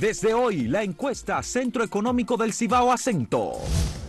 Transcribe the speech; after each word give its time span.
Desde 0.00 0.32
hoy, 0.32 0.68
la 0.68 0.82
encuesta 0.82 1.42
Centro 1.42 1.84
Económico 1.84 2.38
del 2.38 2.54
Cibao 2.54 2.90
Acento. 2.90 3.52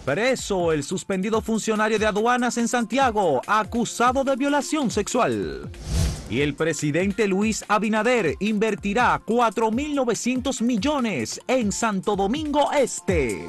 Preso 0.05 0.71
el 0.71 0.81
suspendido 0.81 1.41
funcionario 1.41 1.99
de 1.99 2.05
aduanas 2.05 2.57
en 2.57 2.70
Santiago, 2.70 3.41
acusado 3.46 4.23
de 4.23 4.38
violación 4.38 4.89
sexual. 4.89 5.69
Y 6.29 6.39
el 6.39 6.55
presidente 6.55 7.27
Luis 7.27 7.65
Abinader 7.67 8.35
invertirá 8.39 9.21
4.900 9.25 10.62
millones 10.62 11.42
en 11.47 11.74
Santo 11.74 12.15
Domingo 12.15 12.72
Este. 12.72 13.46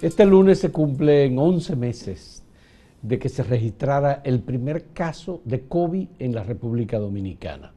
Este 0.00 0.26
lunes 0.26 0.58
se 0.58 0.72
cumplen 0.72 1.38
11 1.38 1.76
meses 1.76 2.31
de 3.02 3.18
que 3.18 3.28
se 3.28 3.42
registrara 3.42 4.22
el 4.24 4.40
primer 4.40 4.86
caso 4.92 5.40
de 5.44 5.62
COVID 5.62 6.08
en 6.20 6.34
la 6.34 6.44
República 6.44 6.98
Dominicana. 6.98 7.72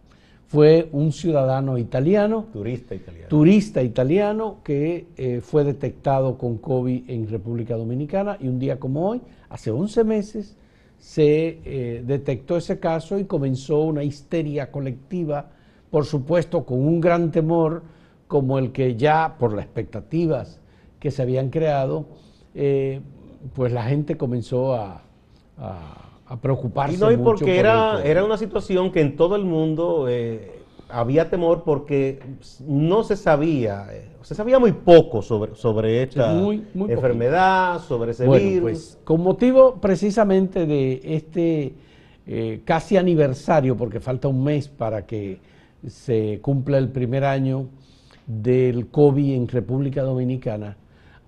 Fue 0.48 0.88
un 0.91 1.12
ciudadano 1.12 1.80
italiano, 1.80 2.45
turista 2.54 2.94
italiano, 2.94 3.27
turista 3.27 3.81
italiano 3.81 4.58
que 4.64 5.08
eh, 5.17 5.41
fue 5.41 5.64
detectado 5.64 6.38
con 6.38 6.59
COVID 6.59 7.09
en 7.09 7.27
República 7.27 7.76
Dominicana 7.76 8.38
y 8.40 8.48
un 8.48 8.59
día 8.59 8.80
como 8.80 9.09
hoy, 9.09 9.22
hace 9.50 9.72
11 9.72 10.03
meses, 10.03 10.55
se 11.00 11.59
eh, 11.66 12.03
detectó 12.05 12.58
ese 12.58 12.80
caso 12.80 13.17
y 13.17 13.26
comenzó 13.26 13.81
una 13.81 14.03
histeria 14.03 14.72
colectiva, 14.72 15.50
por 15.89 16.05
supuesto 16.05 16.64
con 16.64 16.80
un 16.80 17.02
gran 17.02 17.31
temor 17.31 17.84
como 18.28 18.59
el 18.59 18.72
que 18.72 18.95
ya 18.95 19.38
por 19.39 19.53
las 19.53 19.66
expectativas 19.66 20.62
que 21.00 21.09
se 21.09 21.23
habían 21.23 21.50
creado, 21.50 22.05
eh, 22.53 23.02
pues 23.53 23.72
la 23.72 23.84
gente 23.84 24.17
comenzó 24.17 24.73
a, 24.73 25.05
preocuparse. 26.41 26.95
Y 26.95 26.98
no, 26.98 27.12
y 27.12 27.18
porque 27.18 27.59
era, 27.59 28.04
era 28.04 28.23
una 28.23 28.38
situación 28.38 28.92
que 28.92 29.02
en 29.02 29.16
todo 29.16 29.36
el 29.36 29.45
mundo 29.45 30.08
eh, 30.09 30.61
había 30.89 31.30
temor 31.30 31.64
porque 31.64 32.20
no 32.67 33.03
se 33.03 33.16
sabía, 33.16 33.88
eh, 33.92 34.09
se 34.22 34.36
sabía 34.36 34.59
muy 34.59 34.72
poco 34.72 35.22
sobre, 35.22 35.56
sobre 35.56 36.03
esta 36.03 36.33
enfermedad, 36.73 37.80
sobre 37.81 38.11
ese 38.11 38.28
virus. 38.28 38.61
Pues, 38.61 39.00
con 39.03 39.22
motivo 39.22 39.76
precisamente 39.76 40.66
de 40.66 41.02
este 41.03 41.73
casi 42.66 42.98
aniversario, 42.98 43.78
porque 43.78 44.00
falta 44.00 44.28
un 44.28 44.44
mes 44.44 44.67
para 44.67 45.06
que 45.06 45.39
se 45.88 46.39
cumpla 46.42 46.80
el 46.80 46.89
primer 46.89 47.23
año 47.23 47.67
del 48.26 48.88
COVID 48.88 49.36
en 49.36 49.48
República 49.48 50.02
Dominicana, 50.02 50.78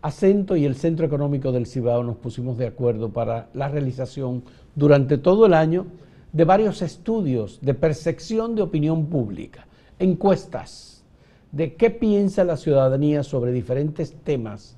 Acento 0.07 0.55
y 0.55 0.63
el 0.63 0.75
Centro 0.75 1.05
Económico 1.05 1.51
del 1.51 1.67
Cibao 1.67 2.01
nos 2.01 2.15
pusimos 2.15 2.57
de 2.57 2.67
acuerdo 2.67 3.09
para 3.09 3.49
la 3.53 3.67
realización 3.67 4.41
durante 4.73 5.17
todo 5.17 5.45
el 5.45 5.53
año 5.53 5.85
de 6.31 6.45
varios 6.45 6.81
estudios 6.81 7.59
de 7.61 7.73
percepción 7.73 8.55
de 8.55 8.61
opinión 8.61 9.07
pública, 9.07 9.67
encuestas 9.99 11.03
de 11.51 11.75
qué 11.75 11.89
piensa 11.89 12.45
la 12.45 12.55
ciudadanía 12.55 13.21
sobre 13.21 13.51
diferentes 13.51 14.13
temas, 14.23 14.77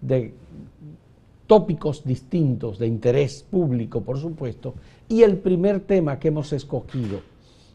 de 0.00 0.32
tópicos 1.46 2.02
distintos 2.02 2.78
de 2.78 2.86
interés 2.86 3.42
público, 3.42 4.00
por 4.00 4.18
supuesto, 4.18 4.74
y 5.08 5.24
el 5.24 5.36
primer 5.36 5.80
tema 5.80 6.18
que 6.18 6.28
hemos 6.28 6.54
escogido 6.54 7.20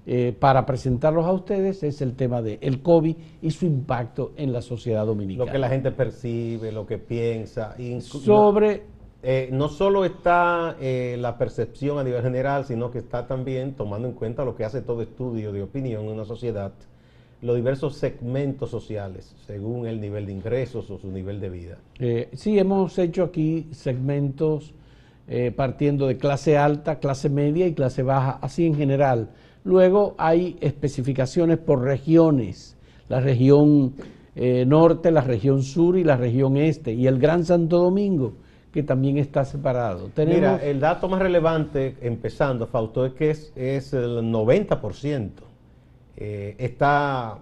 eh, 0.07 0.35
para 0.37 0.67
presentarlos 0.67 1.25
a 1.25 1.31
ustedes 1.31 1.81
es 1.81 1.99
el 1.99 2.15
tema 2.15 2.43
del 2.43 2.59
el 2.61 2.83
COVID 2.83 3.15
y 3.41 3.49
su 3.49 3.65
impacto 3.65 4.33
en 4.37 4.53
la 4.53 4.61
sociedad 4.61 5.03
dominicana. 5.03 5.45
Lo 5.45 5.51
que 5.51 5.57
la 5.57 5.69
gente 5.69 5.91
percibe, 5.91 6.71
lo 6.71 6.85
que 6.85 6.99
piensa. 6.99 7.75
Sobre... 8.01 8.93
Eh, 9.27 9.49
no 9.51 9.69
solo 9.69 10.05
está 10.05 10.75
eh, 10.79 11.17
la 11.19 11.35
percepción 11.39 11.97
a 11.97 12.03
nivel 12.03 12.21
general, 12.21 12.65
sino 12.65 12.91
que 12.91 12.99
está 12.99 13.25
también 13.25 13.73
tomando 13.73 14.07
en 14.07 14.13
cuenta 14.13 14.45
lo 14.45 14.55
que 14.55 14.63
hace 14.63 14.83
todo 14.83 15.01
estudio 15.01 15.51
de 15.51 15.63
opinión 15.63 16.03
en 16.03 16.11
una 16.11 16.25
sociedad, 16.25 16.71
los 17.41 17.55
diversos 17.55 17.95
segmentos 17.95 18.69
sociales, 18.69 19.35
según 19.47 19.87
el 19.87 19.99
nivel 19.99 20.27
de 20.27 20.33
ingresos 20.33 20.91
o 20.91 20.99
su 20.99 21.09
nivel 21.09 21.39
de 21.39 21.49
vida. 21.49 21.77
sí, 22.33 22.59
hemos 22.59 22.99
hecho 22.99 23.23
aquí 23.23 23.67
segmentos 23.71 24.75
partiendo 25.55 26.05
de 26.05 26.17
clase 26.17 26.55
alta, 26.55 26.99
clase 26.99 27.27
media 27.27 27.65
y 27.65 27.73
clase 27.73 28.03
baja, 28.03 28.37
así 28.43 28.67
en 28.67 28.75
general 28.75 29.29
Luego 29.65 30.13
hay 30.19 30.57
especificaciones 30.61 31.57
por 31.57 31.81
regiones, 31.81 32.77
la 33.09 33.19
región 33.19 33.95
eh, 34.35 34.63
norte, 34.65 35.09
la 35.09 35.21
región 35.21 35.63
sur 35.63 35.97
y 35.97 36.03
la 36.03 36.17
región 36.17 36.55
este, 36.55 36.93
y 36.93 37.07
el 37.07 37.17
Gran 37.17 37.43
Santo 37.43 37.79
Domingo, 37.79 38.33
que 38.71 38.83
también 38.83 39.17
está 39.17 39.43
separado. 39.43 40.11
Mira, 40.17 40.63
el 40.63 40.79
dato 40.79 41.09
más 41.09 41.19
relevante, 41.19 41.97
empezando, 42.01 42.67
Fausto, 42.67 43.07
es 43.07 43.13
que 43.13 43.31
es, 43.31 43.93
el 43.93 44.19
90%. 44.31 45.29
Eh, 46.17 46.55
está, 46.59 47.39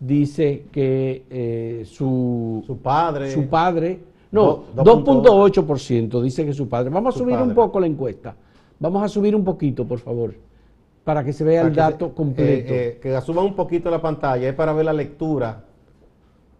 dice 0.00 0.64
que 0.72 1.22
eh, 1.30 1.84
su, 1.86 2.64
su 2.66 2.76
padre. 2.78 3.30
Su 3.30 3.46
padre, 3.46 4.00
no, 4.32 4.64
2.8% 4.74 6.20
dice 6.22 6.44
que 6.44 6.52
su 6.52 6.68
padre. 6.68 6.90
Vamos 6.90 7.14
a 7.14 7.18
subir 7.18 7.36
un 7.36 7.54
poco 7.54 7.78
la 7.78 7.86
encuesta. 7.86 8.34
Vamos 8.80 9.00
a 9.04 9.08
subir 9.08 9.36
un 9.36 9.44
poquito, 9.44 9.86
por 9.86 10.00
favor 10.00 10.49
para 11.04 11.24
que 11.24 11.32
se 11.32 11.44
vea 11.44 11.62
el 11.62 11.74
dato 11.74 12.14
completo. 12.14 12.72
Eh, 12.72 12.88
eh, 12.88 12.98
que 13.00 13.14
asuma 13.14 13.42
un 13.42 13.54
poquito 13.54 13.90
la 13.90 14.00
pantalla, 14.00 14.48
es 14.48 14.54
para 14.54 14.72
ver 14.72 14.84
la 14.84 14.92
lectura. 14.92 15.64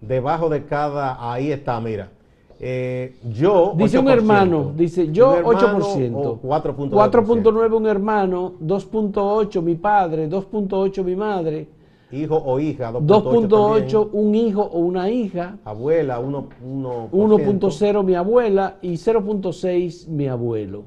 Debajo 0.01 0.49
de 0.49 0.65
cada, 0.65 1.33
ahí 1.33 1.53
está, 1.53 1.81
mira. 1.81 2.11
Eh, 2.59 3.17
yo. 3.25 3.75
Dice 3.77 3.99
un 3.99 4.09
hermano, 4.09 4.73
dice 4.77 5.11
yo 5.11 5.43
8%. 5.43 6.41
4.9 6.41 7.77
un 7.77 7.87
hermano, 7.87 8.55
2.8 8.63 9.63
mi 9.63 9.77
padre, 9.77 10.29
2.8 10.29 11.03
mi 11.03 11.17
madre. 11.17 11.69
Hijo 12.13 12.37
o 12.37 12.59
hija, 12.59 12.93
2.8 12.93 14.09
un 14.13 14.35
hijo 14.35 14.63
o 14.63 14.81
una 14.81 15.09
hija. 15.09 15.59
Abuela, 15.65 16.21
1.0 16.21 17.11
1.0 17.11 18.05
mi 18.05 18.15
abuela 18.15 18.77
y 18.83 18.95
0.6 18.95 20.09
mi 20.09 20.27
abuelo. 20.27 20.85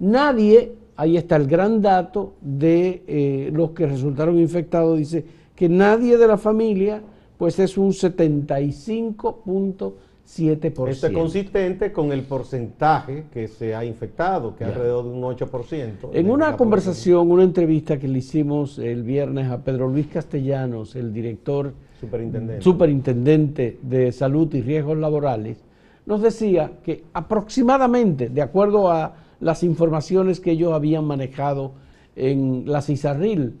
Nadie 0.00 0.74
ahí 0.98 1.16
está 1.16 1.36
el 1.36 1.46
gran 1.46 1.80
dato 1.80 2.34
de 2.40 3.04
eh, 3.06 3.50
los 3.54 3.70
que 3.70 3.86
resultaron 3.86 4.36
infectados. 4.38 4.98
Dice 4.98 5.24
que 5.54 5.68
nadie 5.68 6.18
de 6.18 6.26
la 6.26 6.36
familia, 6.36 7.00
pues 7.38 7.60
es 7.60 7.78
un 7.78 7.92
75.7%. 7.92 10.88
Esto 10.88 11.06
es 11.06 11.12
consistente 11.12 11.92
con 11.92 12.10
el 12.10 12.22
porcentaje 12.22 13.26
que 13.32 13.46
se 13.46 13.76
ha 13.76 13.84
infectado, 13.84 14.56
que 14.56 14.64
es 14.64 14.70
alrededor 14.70 15.04
de 15.04 15.10
un 15.10 15.22
8%. 15.22 16.10
En 16.14 16.30
una 16.30 16.56
conversación, 16.56 17.30
una 17.30 17.44
entrevista 17.44 17.96
que 17.96 18.08
le 18.08 18.18
hicimos 18.18 18.80
el 18.80 19.04
viernes 19.04 19.52
a 19.52 19.62
Pedro 19.62 19.86
Luis 19.86 20.08
Castellanos, 20.08 20.96
el 20.96 21.12
director 21.12 21.74
superintendente, 22.00 22.62
superintendente 22.62 23.78
de 23.82 24.10
salud 24.10 24.52
y 24.52 24.62
riesgos 24.62 24.98
laborales, 24.98 25.58
nos 26.06 26.22
decía 26.22 26.72
que 26.82 27.04
aproximadamente, 27.12 28.30
de 28.30 28.42
acuerdo 28.42 28.90
a 28.90 29.27
las 29.40 29.62
informaciones 29.62 30.40
que 30.40 30.52
ellos 30.52 30.72
habían 30.72 31.04
manejado 31.04 31.72
en 32.16 32.64
la 32.66 32.82
CISARRIL 32.82 33.58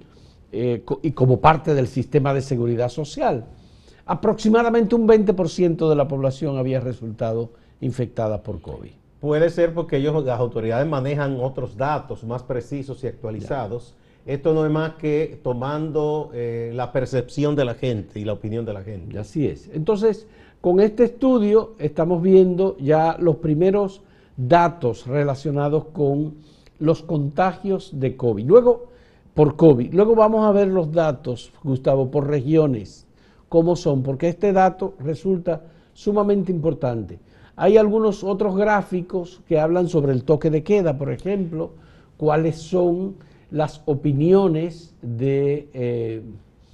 eh, 0.52 0.82
y 1.02 1.12
como 1.12 1.40
parte 1.40 1.74
del 1.74 1.86
sistema 1.86 2.34
de 2.34 2.42
seguridad 2.42 2.88
social. 2.88 3.46
Aproximadamente 4.06 4.94
un 4.94 5.06
20% 5.06 5.88
de 5.88 5.94
la 5.94 6.08
población 6.08 6.56
había 6.56 6.80
resultado 6.80 7.50
infectada 7.80 8.42
por 8.42 8.60
COVID. 8.60 8.90
Puede 9.20 9.50
ser 9.50 9.74
porque 9.74 9.96
ellos, 9.96 10.24
las 10.24 10.40
autoridades 10.40 10.88
manejan 10.88 11.38
otros 11.40 11.76
datos 11.76 12.24
más 12.24 12.42
precisos 12.42 13.02
y 13.04 13.08
actualizados. 13.08 13.94
esto 14.24 14.54
no 14.54 14.64
es 14.64 14.70
más 14.70 14.94
que 14.94 15.40
tomando 15.42 16.30
eh, 16.32 16.70
la 16.74 16.92
percepción 16.92 17.56
de 17.56 17.64
la 17.64 17.74
gente 17.74 18.20
y 18.20 18.24
la 18.24 18.32
opinión 18.32 18.64
de 18.64 18.72
la 18.72 18.82
gente. 18.82 19.18
Así 19.18 19.46
es. 19.46 19.68
Entonces, 19.72 20.26
con 20.60 20.80
este 20.80 21.04
estudio 21.04 21.74
estamos 21.78 22.22
viendo 22.22 22.76
ya 22.78 23.16
los 23.18 23.36
primeros 23.36 24.02
datos 24.38 25.06
relacionados 25.06 25.86
con 25.86 26.36
los 26.78 27.02
contagios 27.02 27.90
de 27.98 28.16
COVID. 28.16 28.46
Luego, 28.46 28.86
por 29.34 29.56
COVID. 29.56 29.92
Luego 29.92 30.14
vamos 30.14 30.46
a 30.46 30.52
ver 30.52 30.68
los 30.68 30.92
datos, 30.92 31.52
Gustavo, 31.62 32.10
por 32.10 32.28
regiones, 32.28 33.06
cómo 33.48 33.76
son, 33.76 34.02
porque 34.02 34.28
este 34.28 34.52
dato 34.52 34.94
resulta 35.00 35.62
sumamente 35.92 36.52
importante. 36.52 37.18
Hay 37.56 37.76
algunos 37.76 38.22
otros 38.22 38.56
gráficos 38.56 39.40
que 39.48 39.58
hablan 39.58 39.88
sobre 39.88 40.12
el 40.12 40.22
toque 40.22 40.50
de 40.50 40.62
queda, 40.62 40.96
por 40.96 41.10
ejemplo, 41.10 41.72
cuáles 42.16 42.56
son 42.56 43.16
las 43.50 43.82
opiniones 43.86 44.94
de 45.02 45.68
eh, 45.72 46.22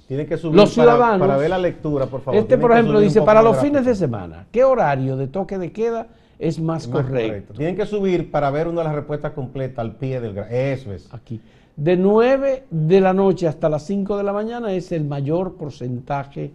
que 0.07 0.37
subir 0.37 0.55
los 0.55 0.71
ciudadanos. 0.71 1.27
Para, 1.27 1.37
ver 1.37 1.49
la 1.49 1.57
lectura, 1.57 2.05
por 2.05 2.21
favor. 2.21 2.39
Este, 2.39 2.59
por 2.59 2.71
ejemplo, 2.73 2.99
dice, 2.99 3.23
para 3.23 3.41
los 3.41 3.57
fines 3.57 3.85
de 3.85 3.95
semana, 3.95 4.45
¿qué 4.51 4.63
horario 4.63 5.17
de 5.17 5.27
toque 5.27 5.57
de 5.57 5.71
queda 5.71 6.07
es 6.39 6.59
más, 6.59 6.87
correcto? 6.87 7.53
Tienen 7.53 7.75
que 7.75 7.85
subir 7.85 8.31
para 8.31 8.51
ver 8.51 8.67
una 8.67 8.81
de 8.81 8.87
las 8.87 8.95
respuestas 8.95 9.31
completas 9.31 9.79
al 9.79 9.95
pie 9.95 10.19
del 10.19 10.33
gráfico. 10.33 10.55
Eso 10.55 10.93
es. 10.93 11.13
Aquí. 11.13 11.39
De 11.75 11.97
9 11.97 12.65
de 12.69 13.01
la 13.01 13.13
noche 13.13 13.47
hasta 13.47 13.67
las 13.67 13.83
5 13.85 14.17
de 14.17 14.23
la 14.23 14.31
mañana 14.31 14.73
es 14.73 14.91
el 14.91 15.03
mayor 15.03 15.55
porcentaje 15.55 16.51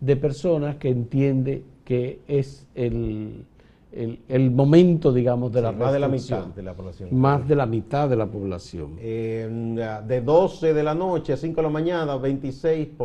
de 0.00 0.16
personas 0.16 0.76
que 0.76 0.88
entiende 0.88 1.62
que 1.84 2.20
es 2.26 2.66
el, 2.74 3.44
el, 3.92 4.50
momento, 4.50 5.12
digamos, 5.12 5.52
de 5.52 5.60
la 5.60 5.72
Más 5.72 5.92
de 5.92 5.98
la 5.98 6.08
mitad 6.08 6.46
de 6.46 6.62
la 6.62 6.74
población. 6.74 7.08
Más 7.12 7.46
de 7.46 7.54
la 7.54 7.66
mitad 7.66 8.08
de 8.08 8.16
la 8.16 8.26
población. 8.26 8.96
de 8.96 10.22
12 10.24 10.72
de 10.72 10.82
la 10.82 10.94
noche 10.94 11.34
a 11.34 11.36
5 11.36 11.56
de 11.56 11.62
la 11.62 11.68
mañana, 11.68 12.16
26%, 12.16 12.96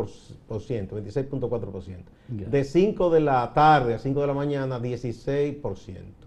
26.4%. 0.48 1.96
De 2.28 2.64
5 2.64 3.10
de 3.10 3.20
la 3.20 3.52
tarde 3.52 3.94
a 3.94 3.98
5 3.98 4.20
de 4.20 4.26
la 4.26 4.34
mañana, 4.34 4.80
16%. 4.80 6.17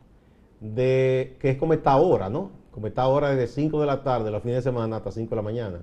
De, 0.61 1.35
que 1.39 1.49
es 1.49 1.57
como 1.57 1.73
esta 1.73 1.97
hora, 1.97 2.29
¿no? 2.29 2.51
Como 2.71 2.87
esta 2.87 3.05
hora 3.07 3.31
desde 3.31 3.47
5 3.47 3.81
de 3.81 3.85
la 3.85 4.03
tarde, 4.03 4.31
los 4.31 4.41
fines 4.41 4.57
de 4.57 4.61
semana, 4.61 4.95
hasta 4.97 5.11
5 5.11 5.29
de 5.29 5.35
la 5.35 5.41
mañana. 5.41 5.81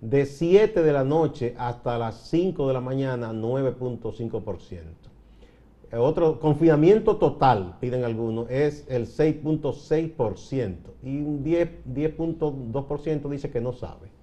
De 0.00 0.26
7 0.26 0.82
de 0.82 0.92
la 0.92 1.04
noche 1.04 1.54
hasta 1.56 1.96
las 1.98 2.28
5 2.28 2.66
de 2.66 2.74
la 2.74 2.80
mañana, 2.80 3.32
9.5%. 3.32 4.80
Otro 5.92 6.40
confinamiento 6.40 7.16
total, 7.16 7.76
piden 7.80 8.04
algunos, 8.04 8.50
es 8.50 8.84
el 8.88 9.06
6.6% 9.06 10.76
y 11.04 11.20
un 11.20 11.44
10.2% 11.44 13.28
dice 13.28 13.50
que 13.50 13.60
no 13.60 13.72
sabe. 13.72 14.15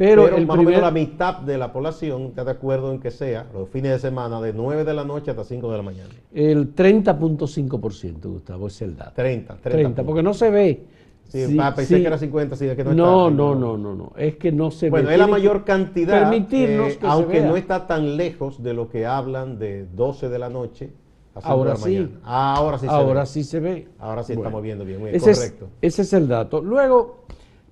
Pero, 0.00 0.34
el 0.34 0.46
más 0.46 0.58
o 0.58 0.62
menos 0.62 0.80
la 0.80 0.90
mitad 0.90 1.40
de 1.40 1.58
la 1.58 1.70
población 1.74 2.22
está 2.28 2.42
de 2.42 2.52
acuerdo 2.52 2.90
en 2.90 3.00
que 3.00 3.10
sea 3.10 3.46
los 3.52 3.68
fines 3.68 3.92
de 3.92 3.98
semana 3.98 4.40
de 4.40 4.54
9 4.54 4.82
de 4.82 4.94
la 4.94 5.04
noche 5.04 5.30
hasta 5.30 5.44
5 5.44 5.70
de 5.70 5.76
la 5.76 5.82
mañana. 5.82 6.08
El 6.32 6.74
30.5%, 6.74 8.22
Gustavo, 8.22 8.68
es 8.68 8.80
el 8.80 8.96
dato. 8.96 9.12
30, 9.16 9.56
30, 9.56 10.02
porque 10.02 10.22
no 10.22 10.32
se 10.32 10.50
ve. 10.50 10.86
Sí, 11.28 11.54
pensé 11.76 12.00
que 12.00 12.06
era 12.06 12.16
50, 12.16 12.56
sí, 12.56 12.64
es 12.64 12.76
que 12.76 12.82
no, 12.82 12.94
no 12.94 13.26
está. 13.26 13.36
No, 13.36 13.54
no, 13.54 13.76
no, 13.76 13.94
no, 13.94 14.12
es 14.16 14.36
que 14.36 14.50
no 14.50 14.70
se 14.70 14.86
ve. 14.86 14.90
Bueno, 14.90 15.10
es 15.10 15.18
la 15.18 15.26
mayor 15.26 15.64
cantidad, 15.64 16.18
permitirnos 16.18 16.94
eh, 16.94 16.98
aunque 17.02 17.42
no 17.42 17.56
está 17.56 17.86
tan 17.86 18.16
lejos 18.16 18.62
de 18.62 18.72
lo 18.72 18.88
que 18.88 19.04
hablan 19.04 19.58
de 19.58 19.84
12 19.84 20.30
de 20.30 20.38
la 20.38 20.48
noche 20.48 20.94
Ahora 21.34 21.76
sí. 21.76 22.08
ahora 22.24 22.78
sí 22.78 22.86
se 22.86 22.90
Ahora 22.90 23.20
ve. 23.20 23.26
sí 23.26 23.44
se 23.44 23.60
ve. 23.60 23.88
Ahora 23.98 24.22
sí 24.22 24.32
estamos 24.32 24.62
viendo 24.62 24.84
bien. 24.84 25.06
ese 25.08 25.32
correcto. 25.32 25.68
Es, 25.80 25.94
ese 25.94 26.02
es 26.02 26.12
el 26.14 26.28
dato. 26.28 26.60
Luego, 26.60 27.24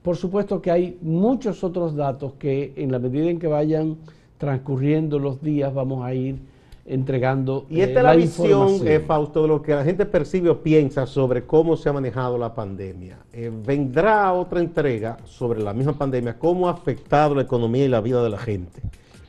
por 0.08 0.16
supuesto 0.16 0.62
que 0.62 0.70
hay 0.70 0.96
muchos 1.02 1.62
otros 1.62 1.94
datos 1.94 2.32
que 2.38 2.72
en 2.76 2.90
la 2.90 2.98
medida 2.98 3.28
en 3.28 3.38
que 3.38 3.46
vayan 3.46 3.98
transcurriendo 4.38 5.18
los 5.18 5.42
días 5.42 5.74
vamos 5.74 6.02
a 6.02 6.14
ir 6.14 6.38
entregando. 6.86 7.66
Y 7.68 7.80
esta 7.80 7.98
eh, 7.98 7.98
es 7.98 8.02
la, 8.04 8.16
visión, 8.16 8.88
eh, 8.88 9.00
Fausto, 9.00 9.42
de 9.42 9.48
lo 9.48 9.60
que 9.60 9.74
la 9.74 9.84
gente 9.84 10.06
percibe 10.06 10.48
o 10.48 10.62
piensa 10.62 11.04
sobre 11.04 11.44
cómo 11.44 11.76
se 11.76 11.90
ha 11.90 11.92
manejado 11.92 12.38
la 12.38 12.54
pandemia. 12.54 13.18
Eh, 13.34 13.52
vendrá 13.52 14.32
otra 14.32 14.60
entrega 14.60 15.18
sobre 15.26 15.62
la 15.62 15.74
misma 15.74 15.92
pandemia, 15.92 16.38
cómo 16.38 16.68
ha 16.68 16.70
afectado 16.70 17.34
la 17.34 17.42
economía 17.42 17.84
y 17.84 17.88
la 17.88 18.00
vida 18.00 18.22
de 18.22 18.30
la 18.30 18.38
gente. 18.38 18.80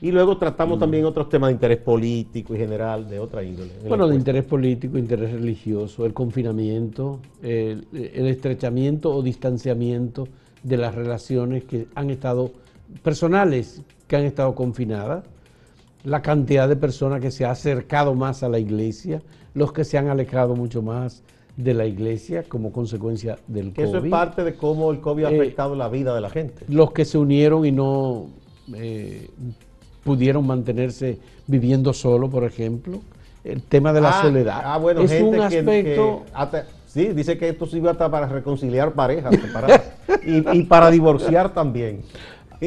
Y 0.02 0.12
luego 0.12 0.38
tratamos 0.38 0.78
mm. 0.78 0.80
también 0.80 1.06
otros 1.06 1.28
temas 1.28 1.50
de 1.50 1.56
interés 1.56 1.80
político 1.80 2.56
y 2.56 2.58
general, 2.58 3.10
de 3.10 3.20
otra 3.20 3.44
índole. 3.44 3.72
Bueno, 3.86 4.08
de 4.08 4.16
interés 4.16 4.46
político, 4.46 4.98
interés 4.98 5.34
religioso, 5.34 6.06
el 6.06 6.14
confinamiento, 6.14 7.20
el, 7.44 7.86
estrechamiento 7.92 9.14
o 9.14 9.22
distanciamiento 9.22 10.28
de 10.64 10.78
las 10.78 10.96
relaciones 10.96 11.64
que 11.64 11.88
han 11.96 12.10
estado, 12.10 12.52
personales 13.04 13.82
que 14.08 14.16
han 14.16 14.24
estado 14.24 14.56
confinadas, 14.56 15.24
la 16.04 16.22
cantidad 16.22 16.68
de 16.68 16.76
personas 16.76 17.22
que 17.22 17.32
se 17.32 17.46
ha 17.46 17.52
acercado 17.52 18.16
más 18.16 18.44
a 18.44 18.50
la 18.50 18.60
iglesia, 18.60 19.22
los 19.54 19.74
que 19.74 19.84
se 19.84 19.98
han 19.98 20.08
alejado 20.08 20.56
mucho 20.56 20.82
más 20.82 21.24
de 21.58 21.74
la 21.74 21.86
iglesia 21.86 22.44
como 22.44 22.72
consecuencia 22.72 23.38
del 23.48 23.74
COVID. 23.74 23.88
Eso 23.88 23.98
es 23.98 24.10
parte 24.10 24.44
de 24.44 24.56
cómo 24.56 24.92
el 24.92 25.02
COVID 25.02 25.26
ha 25.26 25.32
eh, 25.32 25.36
afectado 25.36 25.76
la 25.76 25.90
vida 25.90 26.16
de 26.16 26.22
la 26.22 26.30
gente. 26.30 26.64
Los 26.70 26.94
que 26.94 27.04
se 27.04 27.18
unieron 27.18 27.66
y 27.66 27.72
no 27.72 28.28
eh, 28.74 29.30
pudieron 30.04 30.48
mantenerse 30.48 31.20
viviendo 31.48 31.94
solo, 31.94 32.30
por 32.30 32.46
ejemplo. 32.46 33.02
El 33.44 33.62
tema 33.64 33.92
de 33.94 34.02
la 34.02 34.10
ah, 34.10 34.22
soledad. 34.22 34.62
Ah, 34.64 34.78
bueno, 34.78 35.02
es 35.02 35.22
un 35.22 35.40
aspecto. 35.40 36.24
Sí, 36.90 37.08
dice 37.10 37.38
que 37.38 37.50
esto 37.50 37.66
sirve 37.66 37.90
hasta 37.90 38.10
para 38.10 38.28
reconciliar 38.28 38.94
parejas 38.94 39.34
y, 40.26 40.64
para 40.64 40.92
divorciar 40.92 41.54
también. 41.54 42.02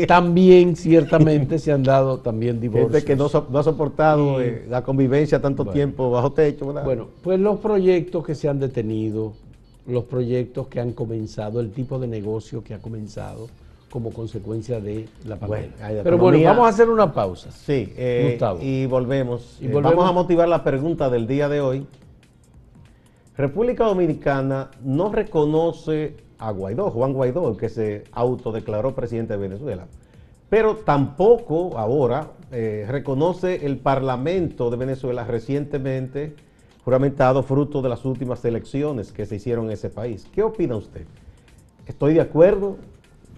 También, 0.07 0.75
ciertamente, 0.75 1.59
se 1.59 1.71
han 1.71 1.83
dado 1.83 2.21
también 2.21 2.61
divorcios. 2.61 2.93
Gente 2.93 3.07
que 3.07 3.17
no, 3.17 3.27
ha 3.27 3.63
soportado 3.63 4.41
eh, 4.41 4.65
la 4.71 4.83
convivencia 4.83 5.41
tanto 5.41 5.67
tiempo 5.67 6.11
bajo 6.11 6.33
techo. 6.33 6.73
Bueno, 6.73 7.09
pues 7.23 7.39
los 7.39 7.59
proyectos 7.61 8.25
que 8.25 8.35
se 8.35 8.49
han 8.49 8.59
detenido, 8.59 9.35
los 9.87 10.05
proyectos 10.05 10.69
que 10.69 10.81
han 10.81 10.93
comenzado, 10.93 11.61
el 11.61 11.73
tipo 11.73 11.99
de 11.99 12.07
negocio 12.07 12.65
que 12.65 12.73
ha 12.73 12.79
comenzado, 12.79 13.49
como 13.93 14.11
consecuencia 14.11 14.81
de 14.81 15.07
la 15.27 15.37
pandemia. 15.37 16.03
Pero 16.03 16.17
bueno, 16.17 16.43
vamos 16.43 16.67
a 16.67 16.69
hacer 16.71 16.89
una 16.89 17.13
pausa. 17.13 17.51
Sí, 17.53 17.93
eh, 17.95 18.39
y, 18.63 18.87
volvemos. 18.87 19.59
y 19.61 19.67
eh, 19.67 19.69
volvemos. 19.69 19.95
vamos 19.95 20.11
a 20.11 20.13
motivar 20.13 20.49
la 20.49 20.65
pregunta 20.65 21.11
del 21.11 21.27
día 21.27 21.51
de 21.51 21.61
hoy. 21.61 21.87
República 23.37 23.85
Dominicana 23.85 24.71
no 24.83 25.11
reconoce 25.11 26.17
a 26.39 26.51
Guaidó, 26.51 26.91
Juan 26.91 27.13
Guaidó, 27.13 27.51
el 27.51 27.57
que 27.57 27.69
se 27.69 28.05
autodeclaró 28.13 28.95
presidente 28.95 29.35
de 29.35 29.39
Venezuela. 29.39 29.87
Pero 30.51 30.77
tampoco 30.77 31.79
ahora 31.79 32.33
eh, 32.51 32.87
reconoce 32.89 33.65
el 33.65 33.79
Parlamento 33.79 34.71
de 34.71 34.77
Venezuela 34.77 35.25
recientemente 35.25 36.35
juramentado 36.85 37.43
fruto 37.43 37.81
de 37.81 37.89
las 37.89 38.05
últimas 38.05 38.45
elecciones 38.45 39.13
que 39.13 39.25
se 39.25 39.37
hicieron 39.37 39.67
en 39.67 39.73
ese 39.73 39.89
país. 39.89 40.29
¿Qué 40.33 40.43
opina 40.43 40.77
usted? 40.77 41.07
¿Estoy 41.87 42.15
de 42.15 42.21
acuerdo? 42.21 42.77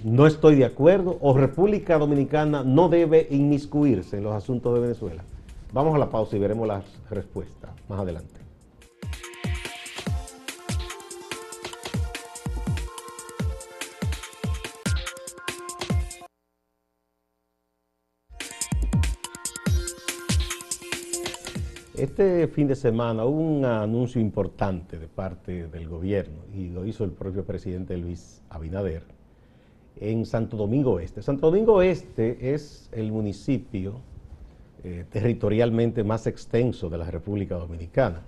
no 0.04 0.26
estoy 0.26 0.56
de 0.56 0.66
acuerdo 0.66 1.16
o 1.20 1.32
República 1.32 1.98
Dominicana 1.98 2.62
no 2.62 2.90
debe 2.90 3.26
inmiscuirse 3.30 4.18
en 4.18 4.24
los 4.24 4.34
asuntos 4.34 4.74
de 4.74 4.80
Venezuela? 4.80 5.24
Vamos 5.72 5.94
a 5.94 5.98
la 5.98 6.10
pausa 6.10 6.36
y 6.36 6.38
veremos 6.38 6.68
las 6.68 6.84
respuestas 7.10 7.70
más 7.88 8.00
adelante. 8.00 8.43
Este 22.04 22.48
fin 22.48 22.68
de 22.68 22.74
semana 22.74 23.24
hubo 23.24 23.40
un 23.40 23.64
anuncio 23.64 24.20
importante 24.20 24.98
de 24.98 25.08
parte 25.08 25.68
del 25.68 25.88
gobierno 25.88 26.44
y 26.54 26.68
lo 26.68 26.84
hizo 26.84 27.02
el 27.02 27.12
propio 27.12 27.46
presidente 27.46 27.96
Luis 27.96 28.42
Abinader 28.50 29.04
en 29.96 30.26
Santo 30.26 30.58
Domingo 30.58 31.00
Este. 31.00 31.22
Santo 31.22 31.46
Domingo 31.46 31.80
Este 31.80 32.52
es 32.52 32.90
el 32.92 33.10
municipio 33.10 34.02
eh, 34.82 35.06
territorialmente 35.08 36.04
más 36.04 36.26
extenso 36.26 36.90
de 36.90 36.98
la 36.98 37.10
República 37.10 37.54
Dominicana. 37.54 38.20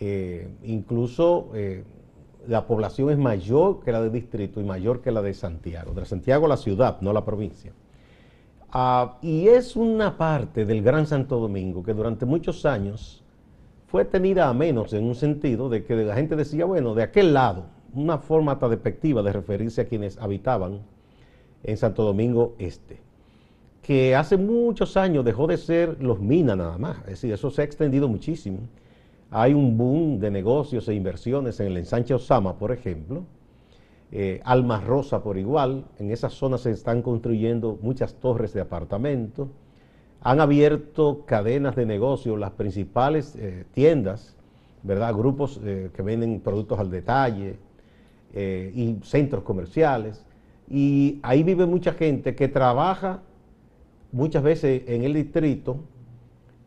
Eh, 0.00 0.48
incluso 0.64 1.50
eh, 1.54 1.84
la 2.48 2.66
población 2.66 3.10
es 3.10 3.16
mayor 3.16 3.84
que 3.84 3.92
la 3.92 4.02
del 4.02 4.10
distrito 4.10 4.60
y 4.60 4.64
mayor 4.64 5.02
que 5.02 5.12
la 5.12 5.22
de 5.22 5.34
Santiago. 5.34 5.94
De 5.94 6.04
Santiago 6.04 6.48
la 6.48 6.56
ciudad, 6.56 7.00
no 7.00 7.12
la 7.12 7.24
provincia. 7.24 7.72
Ah, 8.74 9.18
y 9.20 9.48
es 9.48 9.76
una 9.76 10.16
parte 10.16 10.64
del 10.64 10.82
Gran 10.82 11.06
Santo 11.06 11.38
Domingo 11.38 11.82
que 11.82 11.92
durante 11.92 12.24
muchos 12.24 12.64
años 12.64 13.22
fue 13.86 14.06
tenida 14.06 14.48
a 14.48 14.54
menos 14.54 14.94
en 14.94 15.04
un 15.04 15.14
sentido 15.14 15.68
de 15.68 15.84
que 15.84 15.94
la 15.94 16.14
gente 16.14 16.36
decía, 16.36 16.64
bueno, 16.64 16.94
de 16.94 17.02
aquel 17.02 17.34
lado, 17.34 17.66
una 17.92 18.16
forma 18.16 18.52
hasta 18.52 18.70
despectiva 18.70 19.22
de 19.22 19.30
referirse 19.30 19.82
a 19.82 19.84
quienes 19.84 20.16
habitaban 20.16 20.80
en 21.62 21.76
Santo 21.76 22.02
Domingo 22.02 22.54
Este, 22.58 22.98
que 23.82 24.16
hace 24.16 24.38
muchos 24.38 24.96
años 24.96 25.22
dejó 25.22 25.46
de 25.46 25.58
ser 25.58 26.02
los 26.02 26.18
minas 26.18 26.56
nada 26.56 26.78
más, 26.78 26.96
es 27.00 27.08
decir, 27.08 27.32
eso 27.34 27.50
se 27.50 27.60
ha 27.60 27.66
extendido 27.66 28.08
muchísimo. 28.08 28.60
Hay 29.30 29.52
un 29.52 29.76
boom 29.76 30.18
de 30.18 30.30
negocios 30.30 30.88
e 30.88 30.94
inversiones 30.94 31.60
en 31.60 31.66
el 31.66 31.76
ensanche 31.76 32.14
Osama, 32.14 32.56
por 32.56 32.72
ejemplo, 32.72 33.24
eh, 34.14 34.42
Alma 34.44 34.78
Rosa 34.78 35.22
por 35.22 35.38
igual. 35.38 35.86
En 35.98 36.10
esa 36.10 36.28
zona 36.28 36.58
se 36.58 36.70
están 36.70 37.00
construyendo 37.00 37.78
muchas 37.80 38.14
torres 38.14 38.52
de 38.52 38.60
apartamentos. 38.60 39.48
Han 40.20 40.40
abierto 40.40 41.24
cadenas 41.24 41.74
de 41.76 41.86
negocio, 41.86 42.36
las 42.36 42.50
principales 42.50 43.34
eh, 43.36 43.64
tiendas, 43.72 44.36
¿verdad? 44.82 45.14
Grupos 45.14 45.58
eh, 45.64 45.90
que 45.94 46.02
venden 46.02 46.40
productos 46.40 46.78
al 46.78 46.90
detalle 46.90 47.56
y 48.34 48.96
centros 49.02 49.42
comerciales. 49.42 50.24
Y 50.68 51.18
ahí 51.22 51.42
vive 51.42 51.66
mucha 51.66 51.92
gente 51.92 52.34
que 52.34 52.48
trabaja 52.48 53.20
muchas 54.10 54.42
veces 54.42 54.84
en 54.86 55.04
el 55.04 55.12
distrito 55.12 55.76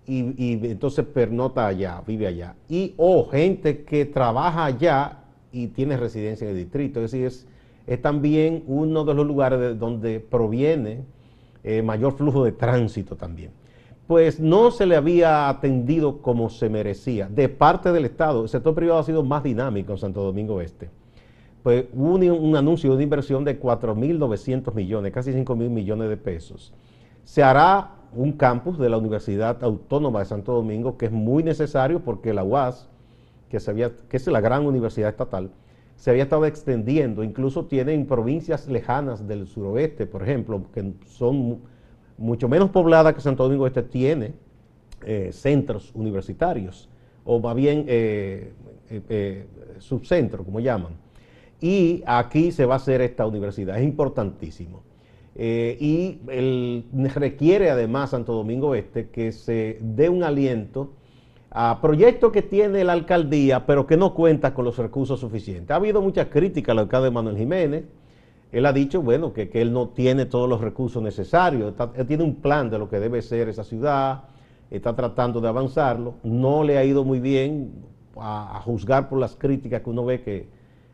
y, 0.06 0.54
entonces 0.70 1.06
pernota 1.06 1.66
allá, 1.66 2.04
vive 2.06 2.28
allá. 2.28 2.56
Y 2.70 2.94
o 2.98 3.28
gente 3.28 3.84
que 3.84 4.06
trabaja 4.06 4.66
allá 4.66 5.25
y 5.56 5.68
tiene 5.68 5.96
residencia 5.96 6.46
en 6.46 6.52
el 6.52 6.58
distrito. 6.58 7.02
Es 7.02 7.12
decir, 7.12 7.46
es, 7.88 8.02
también 8.02 8.64
uno 8.68 9.06
de 9.06 9.14
los 9.14 9.26
lugares 9.26 9.60
de 9.60 9.74
donde 9.76 10.20
proviene 10.20 11.04
eh, 11.64 11.82
mayor 11.82 12.14
flujo 12.14 12.44
de 12.44 12.52
tránsito 12.52 13.16
también. 13.16 13.52
Pues 14.08 14.40
no 14.40 14.70
se 14.70 14.86
le 14.86 14.96
había 14.96 15.50
atendido 15.50 16.22
como 16.22 16.50
se 16.50 16.70
merecía 16.70 17.28
de 17.28 17.50
parte 17.50 17.92
del 17.92 18.06
Estado. 18.06 18.44
El 18.44 18.50
sector 18.50 18.76
privado 18.76 19.00
ha 19.00 19.04
sido 19.04 19.24
más 19.24 19.44
dinámico 19.44 19.94
en 19.94 19.98
Santo 19.98 20.22
Domingo 20.22 20.62
Este. 20.62 20.90
Pues 21.64 21.86
hubo 21.94 22.14
un, 22.16 22.30
un 22.30 22.56
anuncio 22.56 22.96
de 22.96 23.04
inversión 23.04 23.44
de 23.44 23.60
4.900 23.60 24.74
millones, 24.76 25.12
casi 25.12 25.32
5.000 25.32 25.70
millones 25.70 26.10
de 26.10 26.18
pesos. 26.18 26.74
Se 27.24 27.42
hará 27.42 27.96
un 28.14 28.34
campus 28.34 28.78
de 28.78 28.90
la 28.90 28.98
Universidad 28.98 29.64
Autónoma 29.64 30.20
de 30.20 30.26
Santo 30.26 30.54
Domingo, 30.54 30.98
que 30.98 31.08
es 31.08 31.12
muy 31.12 31.44
necesario 31.44 32.00
porque 32.02 32.34
la 32.34 32.44
UAS, 32.44 32.88
que, 33.56 33.60
se 33.62 33.72
había, 33.72 33.92
que 34.10 34.18
es 34.18 34.28
la 34.28 34.42
gran 34.42 34.66
universidad 34.66 35.10
estatal, 35.10 35.50
se 35.96 36.10
había 36.10 36.24
estado 36.24 36.46
extendiendo, 36.46 37.24
incluso 37.24 37.66
tiene 37.66 37.94
en 37.94 38.06
provincias 38.06 38.68
lejanas 38.68 39.28
del 39.28 39.48
suroeste, 39.48 40.06
por 40.06 40.24
ejemplo, 40.24 40.62
que 40.74 40.94
son 41.06 41.60
mucho 42.18 42.50
menos 42.50 42.70
pobladas 42.70 43.14
que 43.14 43.22
Santo 43.22 43.44
Domingo 43.44 43.66
Este, 43.66 43.82
tiene 43.82 44.34
eh, 45.06 45.30
centros 45.32 45.92
universitarios, 45.96 46.90
o 47.24 47.40
más 47.40 47.56
bien 47.56 47.86
eh, 47.88 48.52
eh, 48.90 49.46
subcentros, 49.80 50.46
como 50.46 50.60
llaman. 50.60 50.94
Y 51.62 52.04
aquí 52.06 52.52
se 52.52 52.66
va 52.66 52.74
a 52.74 52.78
hacer 52.78 53.00
esta 53.02 53.26
universidad, 53.26 53.78
es 53.78 53.86
importantísimo. 53.86 54.84
Eh, 55.38 55.78
y 55.80 56.20
requiere 57.14 57.70
además 57.70 58.12
Santo 58.12 58.34
Domingo 58.34 58.74
Este 58.74 59.10
que 59.10 59.34
se 59.34 59.78
dé 59.82 60.08
un 60.08 60.24
aliento 60.24 60.94
a 61.58 61.80
proyectos 61.80 62.34
que 62.34 62.42
tiene 62.42 62.84
la 62.84 62.92
alcaldía, 62.92 63.66
pero 63.66 63.88
que 63.88 63.96
no 63.96 64.14
cuenta 64.14 64.54
con 64.54 64.66
los 64.66 64.78
recursos 64.78 65.22
suficientes. 65.22 65.72
Ha 65.72 65.76
habido 65.76 66.02
muchas 66.02 66.28
críticas 66.28 66.74
al 66.74 66.80
alcalde 66.80 67.12
Manuel 67.12 67.38
Jiménez. 67.38 67.86
Él 68.52 68.66
ha 68.66 68.74
dicho, 68.74 69.02
bueno, 69.02 69.32
que, 69.32 69.50
él 69.54 69.72
no 69.72 69.88
tiene 69.88 70.26
todos 70.26 70.50
los 70.50 70.60
recursos 70.60 71.02
necesarios. 71.02 71.74
él 71.96 72.08
tiene 72.08 72.26
un 72.26 72.36
plan 72.36 72.70
de 72.70 72.78
lo 72.78 72.90
que 72.90 73.00
debe 73.00 73.22
ser 73.22 73.48
esa 73.48 73.64
ciudad, 73.64 74.24
está 74.70 74.94
tratando 74.98 75.40
de 75.40 75.48
avanzarlo. 75.48 76.16
No 76.24 76.62
le 76.66 76.78
ha 76.78 76.84
ido 76.84 77.06
muy 77.06 77.22
bien 77.22 77.72
a 78.18 78.60
juzgar 78.66 79.08
por 79.08 79.20
las 79.20 79.38
críticas 79.38 79.82
que 79.82 79.90
uno 79.90 80.04
ve 80.04 80.22
que, 80.22 80.48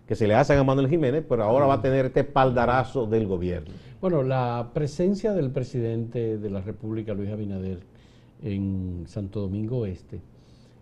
que 0.05 0.13
se 0.13 0.27
le 0.27 0.35
hacen 0.35 0.59
a 0.59 0.63
Manuel 0.63 0.89
Jiménez, 0.89 1.25
pero 1.27 1.43
ahora 1.43 1.65
va 1.65 1.75
a 1.75 1.81
tener 1.81 2.05
este 2.05 2.23
paldarazo 2.23 3.07
del 3.07 3.25
gobierno. 3.25 3.73
Bueno, 3.99 4.21
la 4.21 4.69
presencia 4.75 5.33
del 5.33 5.49
presidente 5.49 6.37
de 6.37 6.49
la 6.51 6.61
República, 6.61 7.15
Luis 7.15 7.31
Abinader, 7.31 7.79
en 8.43 9.03
Santo 9.07 9.41
Domingo 9.41 9.87
Este 9.87 10.19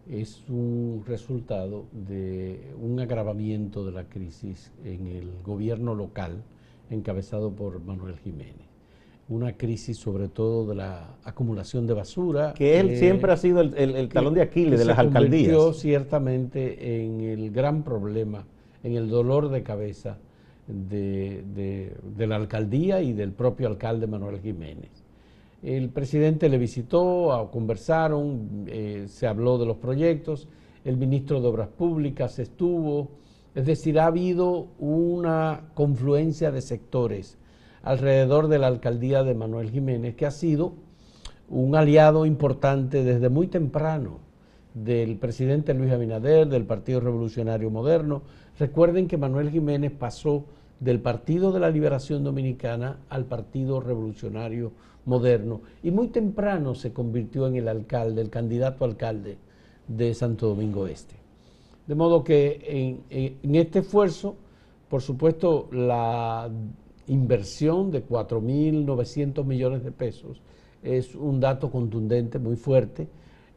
es 0.10 0.44
un 0.50 1.04
resultado 1.08 1.86
de 1.92 2.74
un 2.82 3.00
agravamiento 3.00 3.86
de 3.86 3.92
la 3.92 4.06
crisis 4.06 4.72
en 4.84 5.08
el 5.08 5.30
gobierno 5.44 5.94
local 5.94 6.44
encabezado 6.90 7.52
por 7.52 7.80
Manuel 7.84 8.18
Jiménez. 8.18 8.68
Una 9.28 9.54
crisis 9.54 9.98
sobre 9.98 10.28
todo 10.28 10.68
de 10.68 10.76
la 10.76 11.16
acumulación 11.24 11.86
de 11.86 11.94
basura. 11.94 12.56
Que 12.56 12.80
él 12.80 12.98
siempre 12.98 13.32
ha 13.32 13.38
sido 13.38 13.62
el, 13.62 14.10
talón 14.10 14.34
de 14.34 14.42
Aquiles 14.42 14.80
de 14.80 14.86
las 14.86 14.98
alcaldías. 14.98 15.78
ciertamente 15.78 17.04
en 17.04 17.22
el 17.22 17.52
gran 17.52 17.84
problema 17.84 18.46
en 18.84 18.96
el 18.96 19.10
dolor 19.10 19.50
de 19.50 19.64
cabeza 19.64 20.18
de, 20.68 21.94
la 22.18 22.36
alcaldía 22.36 23.02
y 23.02 23.14
del 23.14 23.32
propio 23.32 23.68
alcalde 23.68 24.08
Manuel 24.08 24.40
Jiménez. 24.40 24.99
El 25.62 25.90
presidente 25.90 26.48
le 26.48 26.58
visitó, 26.58 27.50
conversaron, 27.52 28.66
eh, 28.68 29.06
se 29.08 29.28
habló 29.28 29.58
de 29.58 29.66
los 29.66 29.78
proyectos, 29.78 30.48
el 30.86 30.98
ministro 30.98 31.42
de 31.42 31.48
Obras 31.48 31.68
Públicas 31.68 32.40
estuvo, 32.40 33.12
es 33.56 33.66
decir, 33.66 34.00
ha 34.00 34.06
habido 34.06 34.68
una 34.80 35.70
confluencia 35.74 36.52
de 36.52 36.62
sectores 36.62 37.38
alrededor 37.84 38.48
de 38.48 38.60
la 38.60 38.68
alcaldía 38.68 39.24
de 39.24 39.36
Manuel 39.36 39.72
Jiménez, 39.72 40.16
que 40.16 40.26
ha 40.26 40.32
sido 40.32 40.74
un 41.50 41.76
aliado 41.76 42.26
importante 42.26 43.04
desde 43.04 43.30
muy 43.30 43.48
temprano 43.48 44.20
del 44.74 45.18
presidente 45.18 45.74
Luis 45.74 45.92
Abinader, 45.92 46.48
del 46.48 46.66
Partido 46.66 47.00
Revolucionario 47.02 47.70
Moderno, 47.70 48.22
Recuerden 48.60 49.08
que 49.08 49.16
Manuel 49.16 49.50
Jiménez 49.50 49.94
pasó 49.94 50.44
del 50.80 51.00
Partido 51.00 51.52
de 51.52 51.60
la 51.60 51.70
Liberación 51.70 52.24
Dominicana 52.24 53.00
al 53.10 53.26
Partido 53.26 53.82
Revolucionario 53.82 54.72
Moderno 55.06 55.62
y 55.84 55.92
muy 55.92 56.08
temprano 56.08 56.76
se 56.76 56.94
convirtió 56.94 57.48
en 57.48 57.56
el 57.56 57.68
alcalde, 57.68 58.22
el 58.22 58.30
candidato 58.30 58.86
alcalde 58.86 59.38
de 59.88 60.14
Santo 60.14 60.48
Domingo 60.48 60.88
Este. 60.88 61.16
De 61.88 61.96
modo 61.96 62.24
que 62.24 63.00
en, 63.10 63.56
este 63.56 63.80
esfuerzo, 63.80 64.36
por 64.90 65.02
supuesto, 65.02 65.68
la 65.72 66.50
inversión 67.08 67.90
de 67.90 68.06
4.900 68.06 69.44
millones 69.44 69.84
de 69.84 69.92
pesos 69.92 70.40
es 70.84 71.16
un 71.16 71.40
dato 71.40 71.72
contundente, 71.72 72.38
muy 72.38 72.56
fuerte, 72.56 73.08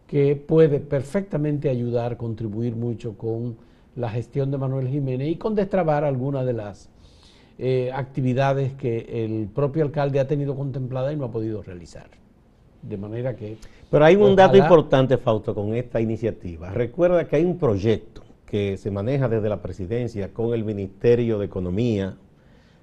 que 0.06 0.34
puede 0.34 0.80
perfectamente 0.80 1.68
ayudar, 1.68 2.16
contribuir 2.16 2.74
mucho 2.74 3.16
con 3.18 3.56
la 3.96 4.08
gestión 4.08 4.50
de 4.50 4.58
Manuel 4.58 4.88
Jiménez 4.88 5.28
y 5.28 5.36
con 5.36 5.54
destrabar 5.54 6.04
algunas 6.04 6.46
de 6.46 6.54
las 6.54 6.88
eh, 7.58 7.90
actividades 7.92 8.72
que 8.74 9.24
el 9.24 9.48
propio 9.48 9.84
alcalde 9.84 10.20
ha 10.20 10.26
tenido 10.26 10.56
contemplada 10.56 11.12
y 11.12 11.16
no 11.16 11.26
ha 11.26 11.30
podido 11.30 11.62
realizar. 11.62 12.06
De 12.82 12.96
manera 12.96 13.36
que... 13.36 13.56
Pero 13.90 14.04
hay 14.04 14.16
un 14.16 14.34
dato 14.34 14.56
importante, 14.56 15.18
Fausto, 15.18 15.54
con 15.54 15.74
esta 15.74 16.00
iniciativa. 16.00 16.70
Recuerda 16.70 17.26
que 17.28 17.36
hay 17.36 17.44
un 17.44 17.58
proyecto 17.58 18.22
que 18.46 18.76
se 18.76 18.90
maneja 18.90 19.28
desde 19.28 19.48
la 19.48 19.62
presidencia 19.62 20.32
con 20.32 20.52
el 20.54 20.64
Ministerio 20.64 21.38
de 21.38 21.46
Economía, 21.46 22.16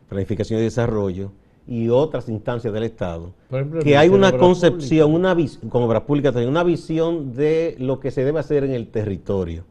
Planificación 0.08 0.60
y 0.60 0.64
Desarrollo 0.64 1.32
y 1.68 1.90
otras 1.90 2.30
instancias 2.30 2.74
del 2.74 2.84
Estado, 2.84 3.34
que 3.84 3.96
hay 3.96 4.10
una 4.10 4.36
concepción, 4.36 5.14
una 5.14 5.36
con 5.70 5.84
obras 5.84 6.04
públicas, 6.04 6.36
una 6.36 6.64
visión 6.64 7.36
de 7.36 7.76
lo 7.78 8.00
que 8.00 8.10
se 8.10 8.24
debe 8.24 8.40
hacer 8.40 8.64
en 8.64 8.72
el 8.72 8.88
territorio 8.88 9.66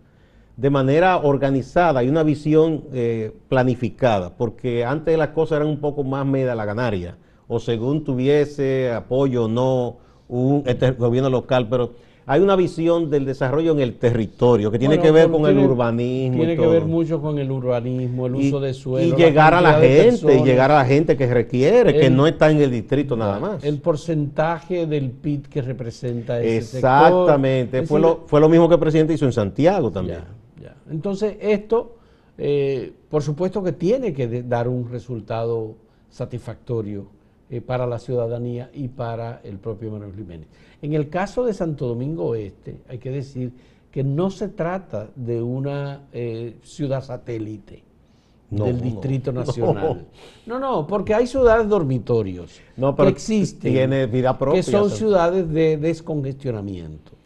de 0.58 0.70
manera 0.70 1.18
organizada 1.18 2.02
y 2.02 2.08
una 2.08 2.24
visión 2.24 2.82
eh, 2.92 3.32
planificada, 3.48 4.36
porque 4.36 4.84
antes 4.84 5.16
las 5.16 5.28
cosas 5.28 5.58
eran 5.58 5.68
un 5.68 5.78
poco 5.78 6.02
más 6.02 6.26
media 6.26 6.56
la 6.56 6.64
ganaria, 6.64 7.16
o 7.46 7.60
según 7.60 8.02
tuviese 8.02 8.92
apoyo 8.92 9.44
o 9.44 9.48
no 9.48 9.98
un 10.26 10.64
este 10.66 10.90
gobierno 10.90 11.30
local, 11.30 11.68
pero 11.70 11.92
hay 12.26 12.40
una 12.40 12.56
visión 12.56 13.08
del 13.08 13.24
desarrollo 13.24 13.70
en 13.70 13.78
el 13.78 13.94
territorio 13.94 14.72
que 14.72 14.80
tiene 14.80 14.98
que 14.98 15.12
ver 15.12 15.30
con 15.30 15.46
el 15.46 15.58
urbanismo. 15.58 16.38
Tiene 16.38 16.56
que 16.56 16.66
ver 16.66 16.84
mucho 16.84 17.22
con 17.22 17.38
el 17.38 17.52
urbanismo, 17.52 18.26
el 18.26 18.34
uso 18.34 18.58
de 18.58 18.74
suelo. 18.74 19.14
Y 19.14 19.16
llegar 19.16 19.54
a 19.54 19.60
la 19.60 19.74
gente, 19.74 20.40
y 20.40 20.42
llegar 20.42 20.72
a 20.72 20.78
la 20.78 20.84
gente 20.84 21.16
que 21.16 21.32
requiere, 21.32 21.94
que 21.94 22.10
no 22.10 22.26
está 22.26 22.50
en 22.50 22.60
el 22.60 22.72
distrito 22.72 23.16
nada 23.16 23.38
más. 23.38 23.62
El 23.62 23.78
porcentaje 23.78 24.86
del 24.86 25.12
PIB 25.12 25.48
que 25.48 25.62
representa 25.62 26.40
ese 26.42 26.78
Exactamente, 26.78 27.86
fue, 27.86 28.00
lo, 28.00 28.24
fue 28.26 28.40
lo 28.40 28.48
mismo 28.48 28.68
que 28.68 28.74
el 28.74 28.80
presidente 28.80 29.14
hizo 29.14 29.24
en 29.24 29.32
Santiago 29.32 29.92
también. 29.92 30.37
Entonces, 30.90 31.36
esto, 31.40 31.96
eh, 32.36 32.92
por 33.08 33.22
supuesto 33.22 33.62
que 33.62 33.72
tiene 33.72 34.12
que 34.12 34.42
dar 34.42 34.68
un 34.68 34.90
resultado 34.90 35.74
satisfactorio 36.10 37.06
eh, 37.50 37.60
para 37.60 37.86
la 37.86 37.98
ciudadanía 37.98 38.70
y 38.72 38.88
para 38.88 39.40
el 39.44 39.58
propio 39.58 39.90
Manuel 39.90 40.14
Jiménez. 40.14 40.48
En 40.82 40.94
el 40.94 41.08
caso 41.08 41.44
de 41.44 41.54
Santo 41.54 41.86
Domingo 41.86 42.26
Oeste, 42.26 42.76
hay 42.88 42.98
que 42.98 43.10
decir 43.10 43.52
que 43.90 44.04
no 44.04 44.30
se 44.30 44.48
trata 44.48 45.08
de 45.16 45.42
una 45.42 46.02
eh, 46.12 46.56
ciudad 46.62 47.02
satélite 47.02 47.82
del 48.50 48.80
Distrito 48.80 49.32
Nacional. 49.32 50.06
No. 50.46 50.58
no, 50.58 50.86
porque 50.86 51.14
hay 51.14 51.26
ciudades 51.26 51.68
dormitorios 51.68 52.60
que 52.96 53.08
existen, 53.08 54.10
vida 54.10 54.38
propia, 54.38 54.62
que 54.62 54.70
son 54.70 54.90
ciudades 54.90 55.50
de 55.50 55.76
descongestionamiento. 55.76 57.17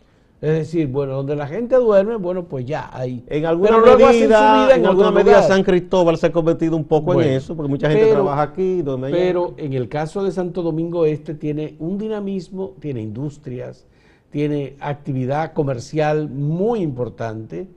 Es 0.42 0.50
decir, 0.50 0.88
bueno, 0.88 1.14
donde 1.14 1.36
la 1.36 1.46
gente 1.46 1.76
duerme, 1.76 2.16
bueno, 2.16 2.46
pues 2.46 2.66
ya 2.66 2.90
hay. 2.92 3.22
En 3.28 3.46
alguna 3.46 3.78
medida, 3.78 4.74
en, 4.74 4.84
alguna 4.84 5.12
medida 5.12 5.40
San 5.44 5.62
Cristóbal 5.62 6.18
se 6.18 6.26
ha 6.26 6.32
convertido 6.32 6.76
un 6.76 6.82
poco 6.82 7.22
en 7.22 7.28
eso, 7.28 7.54
porque 7.54 7.70
mucha 7.70 7.88
gente 7.88 8.10
trabaja 8.10 8.42
aquí, 8.42 8.82
donde 8.82 9.12
Pero 9.12 9.54
en 9.56 9.72
el 9.72 9.88
caso 9.88 10.24
de 10.24 10.32
Santo 10.32 10.62
Domingo 10.62 11.06
Este 11.06 11.34
tiene 11.34 11.76
un 11.78 11.96
dinamismo, 11.96 12.74
tiene 12.80 13.02
industrias, 13.02 13.86
tiene 14.30 14.74
actividad 14.80 15.52
comercial 15.52 16.28
muy 16.28 16.80
importante 16.80 17.68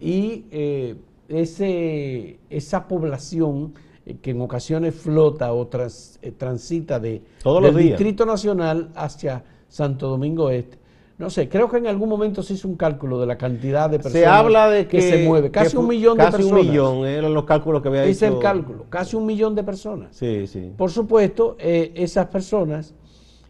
y 0.00 0.46
eh, 0.50 0.96
ese, 1.28 2.40
esa 2.50 2.88
población 2.88 3.74
eh, 4.04 4.16
que 4.20 4.32
en 4.32 4.40
ocasiones 4.40 4.96
flota 4.96 5.52
o 5.52 5.68
eh, 5.72 6.32
transita 6.36 6.98
de, 6.98 7.22
Todos 7.44 7.62
del 7.62 7.72
los 7.72 7.80
días. 7.80 7.96
Distrito 7.96 8.26
Nacional 8.26 8.90
hacia 8.96 9.44
Santo 9.68 10.08
Domingo 10.08 10.50
Este. 10.50 10.77
No 11.18 11.30
sé, 11.30 11.48
creo 11.48 11.68
que 11.68 11.78
en 11.78 11.88
algún 11.88 12.08
momento 12.08 12.44
se 12.44 12.54
hizo 12.54 12.68
un 12.68 12.76
cálculo 12.76 13.18
de 13.18 13.26
la 13.26 13.36
cantidad 13.36 13.90
de 13.90 13.98
personas 13.98 14.18
Se 14.20 14.26
habla 14.26 14.70
de 14.70 14.86
que, 14.86 15.02
se 15.02 15.24
mueve. 15.26 15.50
Casi 15.50 15.72
que 15.72 15.78
un 15.78 15.88
millón 15.88 16.16
de 16.16 16.22
casi 16.24 16.36
personas. 16.36 16.60
un 16.62 16.66
millón, 16.68 17.06
eran 17.06 17.34
los 17.34 17.44
cálculos 17.44 17.82
que 17.82 17.88
había 17.88 18.04
hecho. 18.04 18.26
el 18.26 18.38
cálculo, 18.38 18.84
casi 18.88 19.16
un 19.16 19.26
millón 19.26 19.56
de 19.56 19.64
personas. 19.64 20.14
Sí, 20.14 20.46
sí. 20.46 20.72
Por 20.76 20.92
supuesto, 20.92 21.56
eh, 21.58 21.90
esas 21.96 22.26
personas 22.26 22.94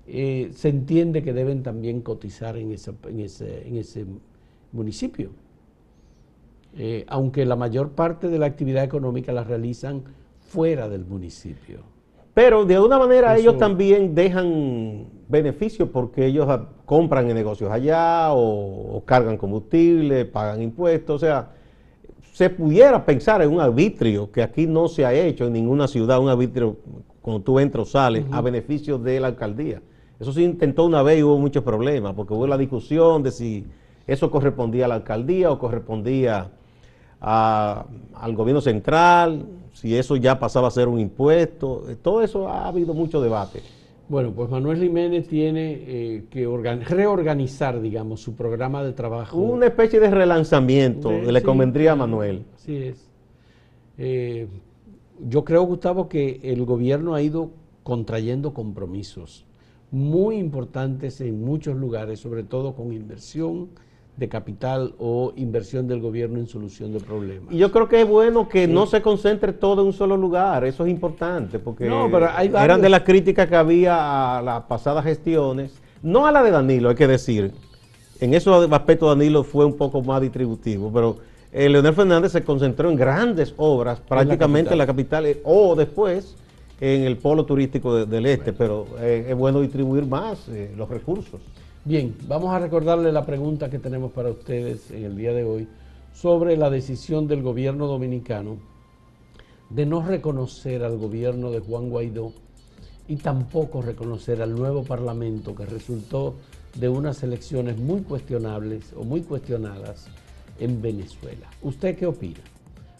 eh, 0.06 0.48
se 0.54 0.70
entiende 0.70 1.22
que 1.22 1.34
deben 1.34 1.62
también 1.62 2.00
cotizar 2.00 2.56
en, 2.56 2.72
esa- 2.72 2.94
en 3.06 3.20
ese, 3.20 3.68
en 3.68 3.76
ese 3.76 4.06
municipio. 4.72 5.28
Eh, 6.76 7.04
aunque 7.08 7.44
la 7.44 7.56
mayor 7.56 7.90
parte 7.90 8.28
de 8.28 8.38
la 8.38 8.46
actividad 8.46 8.84
económica 8.84 9.32
la 9.32 9.44
realizan 9.44 10.04
fuera 10.40 10.88
del 10.88 11.04
municipio. 11.04 11.80
Pero 12.32 12.64
de 12.64 12.76
alguna 12.76 12.98
manera 12.98 13.32
Eso- 13.34 13.40
ellos 13.42 13.58
también 13.58 14.14
dejan 14.14 15.04
beneficios 15.28 15.88
porque 15.92 16.26
ellos 16.26 16.46
ah, 16.48 16.66
compran 16.86 17.28
en 17.28 17.34
negocios 17.36 17.70
allá 17.70 18.32
o, 18.32 18.96
o 18.96 19.04
cargan 19.04 19.36
combustible, 19.36 20.24
pagan 20.24 20.62
impuestos. 20.62 21.16
O 21.16 21.18
sea, 21.18 21.50
se 22.32 22.50
pudiera 22.50 23.04
pensar 23.04 23.42
en 23.42 23.50
un 23.52 23.60
arbitrio 23.60 24.30
que 24.30 24.42
aquí 24.42 24.66
no 24.66 24.88
se 24.88 25.04
ha 25.04 25.12
hecho 25.12 25.46
en 25.46 25.52
ninguna 25.52 25.88
ciudad, 25.88 26.20
un 26.20 26.28
arbitrio 26.28 26.76
cuando 27.20 27.42
tú 27.42 27.58
entras 27.58 27.88
o 27.88 27.90
sales 27.90 28.24
a 28.30 28.40
beneficio 28.40 28.98
de 28.98 29.20
la 29.20 29.26
alcaldía. 29.28 29.82
Eso 30.18 30.32
se 30.32 30.42
intentó 30.42 30.84
una 30.84 31.02
vez 31.02 31.18
y 31.18 31.22
hubo 31.22 31.38
muchos 31.38 31.62
problemas 31.62 32.14
porque 32.14 32.34
hubo 32.34 32.46
la 32.46 32.56
discusión 32.56 33.22
de 33.22 33.30
si 33.30 33.66
eso 34.06 34.30
correspondía 34.30 34.86
a 34.86 34.88
la 34.88 34.94
alcaldía 34.96 35.50
o 35.50 35.58
correspondía 35.58 36.48
a- 37.20 37.84
al 38.14 38.34
gobierno 38.34 38.60
central, 38.60 39.44
si 39.72 39.96
eso 39.96 40.16
ya 40.16 40.38
pasaba 40.38 40.68
a 40.68 40.70
ser 40.70 40.88
un 40.88 40.98
impuesto. 41.00 41.84
Todo 42.02 42.22
eso 42.22 42.48
ha 42.48 42.66
habido 42.68 42.94
mucho 42.94 43.20
debate. 43.20 43.60
Bueno, 44.08 44.32
pues 44.32 44.48
Manuel 44.48 44.78
Jiménez 44.80 45.28
tiene 45.28 45.72
eh, 45.86 46.24
que 46.30 46.46
organ- 46.46 46.80
reorganizar, 46.82 47.80
digamos, 47.80 48.20
su 48.20 48.34
programa 48.34 48.82
de 48.82 48.92
trabajo. 48.94 49.36
Una 49.38 49.66
especie 49.66 50.00
de 50.00 50.10
relanzamiento 50.10 51.10
De- 51.10 51.30
le 51.30 51.40
sí, 51.40 51.44
convendría 51.44 51.92
a 51.92 51.96
Manuel. 51.96 52.44
Así 52.54 52.76
es. 52.76 53.06
Eh, 53.98 54.46
yo 55.28 55.44
creo, 55.44 55.62
Gustavo, 55.64 56.08
que 56.08 56.40
el 56.42 56.64
gobierno 56.64 57.14
ha 57.14 57.20
ido 57.22 57.50
contrayendo 57.82 58.54
compromisos 58.54 59.44
muy 59.90 60.36
importantes 60.36 61.20
en 61.20 61.42
muchos 61.44 61.76
lugares, 61.76 62.20
sobre 62.20 62.44
todo 62.44 62.74
con 62.74 62.92
inversión 62.92 63.68
de 64.18 64.28
capital 64.28 64.94
o 64.98 65.32
inversión 65.36 65.86
del 65.86 66.00
gobierno 66.00 66.38
en 66.38 66.48
solución 66.48 66.92
de 66.92 66.98
problemas. 67.00 67.54
Y 67.54 67.58
yo 67.58 67.70
creo 67.70 67.88
que 67.88 68.00
es 68.02 68.08
bueno 68.08 68.48
que 68.48 68.66
no 68.66 68.86
se 68.86 69.00
concentre 69.00 69.52
todo 69.52 69.82
en 69.82 69.86
un 69.88 69.92
solo 69.92 70.16
lugar, 70.16 70.64
eso 70.64 70.84
es 70.84 70.90
importante, 70.90 71.58
porque 71.60 71.86
No, 71.86 72.08
pero 72.10 72.28
hay 72.34 72.48
eran 72.48 72.80
de 72.80 72.88
las 72.88 73.02
críticas 73.02 73.46
que 73.48 73.54
había 73.56 74.38
a 74.38 74.42
las 74.42 74.62
pasadas 74.64 75.04
gestiones, 75.04 75.72
no 76.02 76.26
a 76.26 76.32
la 76.32 76.42
de 76.42 76.50
Danilo, 76.50 76.88
hay 76.88 76.96
que 76.96 77.06
decir. 77.06 77.52
En 78.20 78.34
esos 78.34 78.70
aspectos 78.72 79.08
Danilo 79.08 79.44
fue 79.44 79.64
un 79.64 79.76
poco 79.76 80.02
más 80.02 80.20
distributivo, 80.20 80.90
pero 80.92 81.18
eh, 81.52 81.68
Leonel 81.68 81.94
Fernández 81.94 82.32
se 82.32 82.42
concentró 82.42 82.90
en 82.90 82.96
grandes 82.96 83.54
obras, 83.56 84.00
prácticamente 84.00 84.72
en 84.72 84.78
la 84.78 84.86
capital, 84.86 85.26
eh, 85.26 85.40
o 85.44 85.76
después 85.76 86.36
en 86.80 87.02
el 87.04 87.16
polo 87.18 87.44
turístico 87.44 87.94
de- 87.94 88.06
del 88.06 88.26
este, 88.26 88.52
pero 88.52 88.86
eh, 89.00 89.26
es 89.30 89.36
bueno 89.36 89.60
distribuir 89.60 90.06
más 90.06 90.48
eh, 90.48 90.72
los 90.76 90.88
recursos. 90.88 91.40
Bien, 91.88 92.14
vamos 92.28 92.54
a 92.54 92.58
recordarle 92.58 93.10
la 93.12 93.24
pregunta 93.24 93.70
que 93.70 93.78
tenemos 93.78 94.12
para 94.12 94.28
ustedes 94.28 94.90
en 94.90 95.04
el 95.04 95.16
día 95.16 95.32
de 95.32 95.42
hoy 95.42 95.66
sobre 96.12 96.54
la 96.54 96.68
decisión 96.68 97.26
del 97.26 97.40
gobierno 97.40 97.86
dominicano 97.86 98.58
de 99.70 99.86
no 99.86 100.02
reconocer 100.02 100.84
al 100.84 100.98
gobierno 100.98 101.50
de 101.50 101.60
Juan 101.60 101.88
Guaidó 101.88 102.34
y 103.08 103.16
tampoco 103.16 103.80
reconocer 103.80 104.42
al 104.42 104.54
nuevo 104.54 104.84
parlamento 104.84 105.54
que 105.54 105.64
resultó 105.64 106.34
de 106.74 106.90
unas 106.90 107.22
elecciones 107.22 107.78
muy 107.78 108.02
cuestionables 108.02 108.92
o 108.94 109.02
muy 109.04 109.22
cuestionadas 109.22 110.08
en 110.58 110.82
Venezuela. 110.82 111.48
¿Usted 111.62 111.96
qué 111.96 112.04
opina 112.04 112.42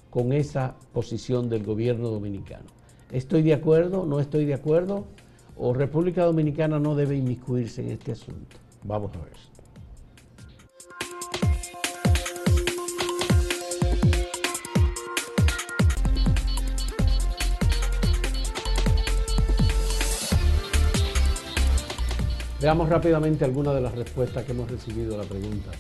con 0.09 0.33
esa 0.33 0.77
posición 0.95 1.51
del 1.51 1.63
gobierno 1.63 2.09
dominicano? 2.09 2.71
¿Estoy 3.13 3.43
de 3.43 3.53
acuerdo? 3.53 4.07
¿No 4.07 4.19
estoy 4.19 4.47
de 4.47 4.55
acuerdo? 4.55 5.05
¿O 5.59 5.75
República 5.75 6.25
Dominicana 6.25 6.79
no 6.79 6.95
debe 6.95 7.17
inmiscuirse 7.17 7.83
en 7.83 7.91
este 7.91 8.13
asunto? 8.13 8.57
Vamos 8.83 9.11
a 9.15 9.19
ver. 9.19 9.59
Veamos 22.61 22.89
rápidamente 22.89 23.45
algunas 23.45 23.75
de 23.75 23.81
las 23.81 23.95
respuestas 23.95 24.45
que 24.45 24.51
hemos 24.51 24.69
recibido 24.69 25.15
a 25.15 25.19
la 25.19 25.29
pregunta 25.29 25.71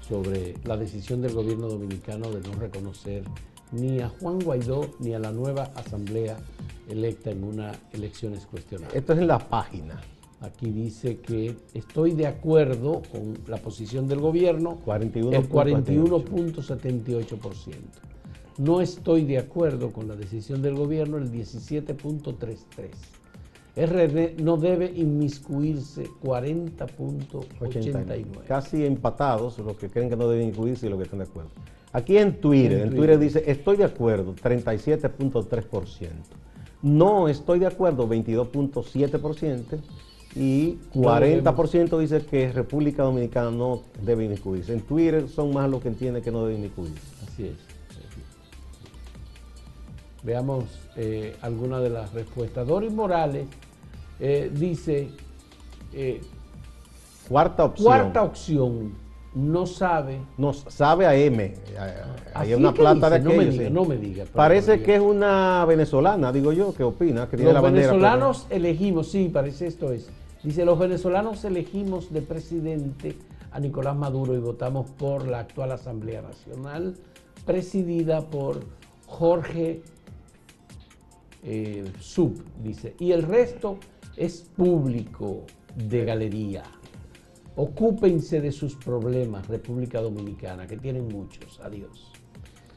sobre 0.00 0.54
la 0.64 0.76
decisión 0.76 1.22
del 1.22 1.32
gobierno 1.32 1.68
dominicano 1.68 2.30
de 2.30 2.40
no 2.40 2.58
reconocer 2.58 3.22
ni 3.70 4.00
a 4.00 4.08
Juan 4.08 4.40
Guaidó 4.40 4.90
ni 4.98 5.14
a 5.14 5.20
la 5.20 5.30
nueva 5.30 5.70
asamblea 5.76 6.36
electa 6.88 7.30
en 7.30 7.44
unas 7.44 7.78
elecciones 7.92 8.44
cuestionadas. 8.46 8.94
Esto 8.94 9.12
es 9.12 9.20
en 9.20 9.28
la 9.28 9.38
página. 9.38 10.00
Aquí 10.40 10.70
dice 10.70 11.18
que 11.18 11.56
estoy 11.72 12.12
de 12.12 12.26
acuerdo 12.26 13.00
con 13.10 13.38
la 13.46 13.56
posición 13.56 14.06
del 14.06 14.20
gobierno, 14.20 14.78
41.78. 14.84 15.34
el 15.34 15.48
41.78%. 15.48 17.74
No 18.58 18.80
estoy 18.80 19.24
de 19.24 19.38
acuerdo 19.38 19.92
con 19.92 20.08
la 20.08 20.16
decisión 20.16 20.62
del 20.62 20.74
gobierno, 20.74 21.18
el 21.18 21.30
17.33%. 21.32 22.56
RD 23.76 24.40
no 24.42 24.56
debe 24.56 24.90
inmiscuirse 24.94 26.08
40.89. 26.22 28.44
Casi 28.46 28.86
empatados 28.86 29.58
los 29.58 29.76
que 29.76 29.90
creen 29.90 30.08
que 30.08 30.16
no 30.16 30.28
deben 30.28 30.48
incluirse 30.48 30.86
y 30.86 30.90
los 30.90 30.98
que 30.98 31.04
están 31.04 31.18
de 31.18 31.26
acuerdo. 31.26 31.50
Aquí 31.92 32.16
en 32.16 32.40
Twitter, 32.40 32.72
En 32.72 32.78
en 32.78 32.84
Twitter. 32.90 32.98
Twitter 32.98 33.18
dice, 33.18 33.44
estoy 33.46 33.76
de 33.76 33.84
acuerdo, 33.84 34.34
37.3%. 34.34 36.08
No 36.82 37.28
estoy 37.28 37.58
de 37.58 37.66
acuerdo, 37.66 38.08
22.7%. 38.08 39.80
Y 40.36 40.76
40% 40.94 41.98
dice 41.98 42.20
que 42.26 42.52
República 42.52 43.02
Dominicana 43.02 43.50
no 43.50 43.82
debe 44.02 44.26
incluirse. 44.26 44.74
En 44.74 44.82
Twitter 44.82 45.28
son 45.28 45.54
más 45.54 45.68
los 45.70 45.80
que 45.80 45.88
entienden 45.88 46.22
que 46.22 46.30
no 46.30 46.44
deben 46.44 46.62
incluirse. 46.64 47.00
Así 47.26 47.46
es. 47.46 47.54
Veamos 50.22 50.64
eh, 50.96 51.36
algunas 51.40 51.82
de 51.82 51.90
las 51.90 52.12
respuestas. 52.12 52.66
Doris 52.66 52.92
Morales 52.92 53.46
eh, 54.20 54.50
dice, 54.52 55.08
eh, 55.92 56.20
Cuarta 57.28 57.64
opción. 57.64 57.86
cuarta 57.86 58.22
opción, 58.22 58.92
no 59.34 59.66
sabe. 59.66 60.18
Nos 60.36 60.64
sabe 60.68 61.06
a 61.06 61.14
M. 61.14 61.54
Hay 62.34 62.54
una 62.54 62.72
dice, 62.72 62.82
de 63.10 63.18
no 63.20 63.30
me 63.30 63.36
aquellos, 63.36 63.54
diga, 63.54 63.66
sí. 63.68 63.72
no 63.72 63.84
me 63.84 63.96
diga, 63.96 64.24
Parece 64.34 64.82
que 64.82 64.96
es 64.96 65.00
una 65.00 65.64
venezolana, 65.64 66.32
digo 66.32 66.52
yo, 66.52 66.74
que 66.74 66.82
opina, 66.84 67.28
que 67.28 67.36
tiene 67.36 67.52
la 67.52 67.60
Los 67.60 67.62
bandera. 67.62 67.88
pero- 67.88 67.98
venezolanos 68.00 68.46
elegimos, 68.50 69.08
sí, 69.10 69.30
parece 69.32 69.66
esto 69.66 69.92
es. 69.92 70.08
Dice, 70.46 70.64
los 70.64 70.78
venezolanos 70.78 71.44
elegimos 71.44 72.12
de 72.12 72.22
presidente 72.22 73.16
a 73.50 73.58
Nicolás 73.58 73.96
Maduro 73.96 74.32
y 74.32 74.38
votamos 74.38 74.88
por 74.92 75.26
la 75.26 75.40
actual 75.40 75.72
Asamblea 75.72 76.22
Nacional, 76.22 76.94
presidida 77.44 78.20
por 78.30 78.60
Jorge 79.06 79.82
eh, 81.42 81.90
Sub, 81.98 82.44
dice. 82.62 82.94
Y 83.00 83.10
el 83.10 83.24
resto 83.24 83.78
es 84.16 84.42
público 84.56 85.42
de 85.74 86.04
galería. 86.04 86.62
Ocúpense 87.56 88.40
de 88.40 88.52
sus 88.52 88.76
problemas, 88.76 89.48
República 89.48 90.00
Dominicana, 90.00 90.68
que 90.68 90.76
tienen 90.76 91.08
muchos. 91.08 91.58
Adiós. 91.58 92.12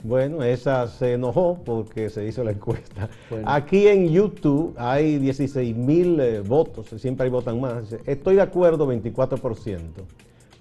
Bueno, 0.04 0.44
esa 0.44 0.88
se 0.88 1.14
enojó 1.14 1.60
porque 1.66 2.10
se 2.10 2.26
hizo 2.26 2.44
la 2.44 2.52
encuesta. 2.52 3.10
Bueno. 3.30 3.50
Aquí 3.50 3.88
en 3.88 4.10
YouTube 4.10 4.74
hay 4.78 5.18
16 5.20 5.76
mil 5.76 6.20
eh, 6.20 6.40
votos, 6.40 6.88
siempre 7.02 7.26
hay 7.26 7.30
votan 7.30 7.60
más. 7.60 7.94
Estoy 8.06 8.36
de 8.36 8.42
acuerdo 8.42 8.88
24%, 8.92 9.80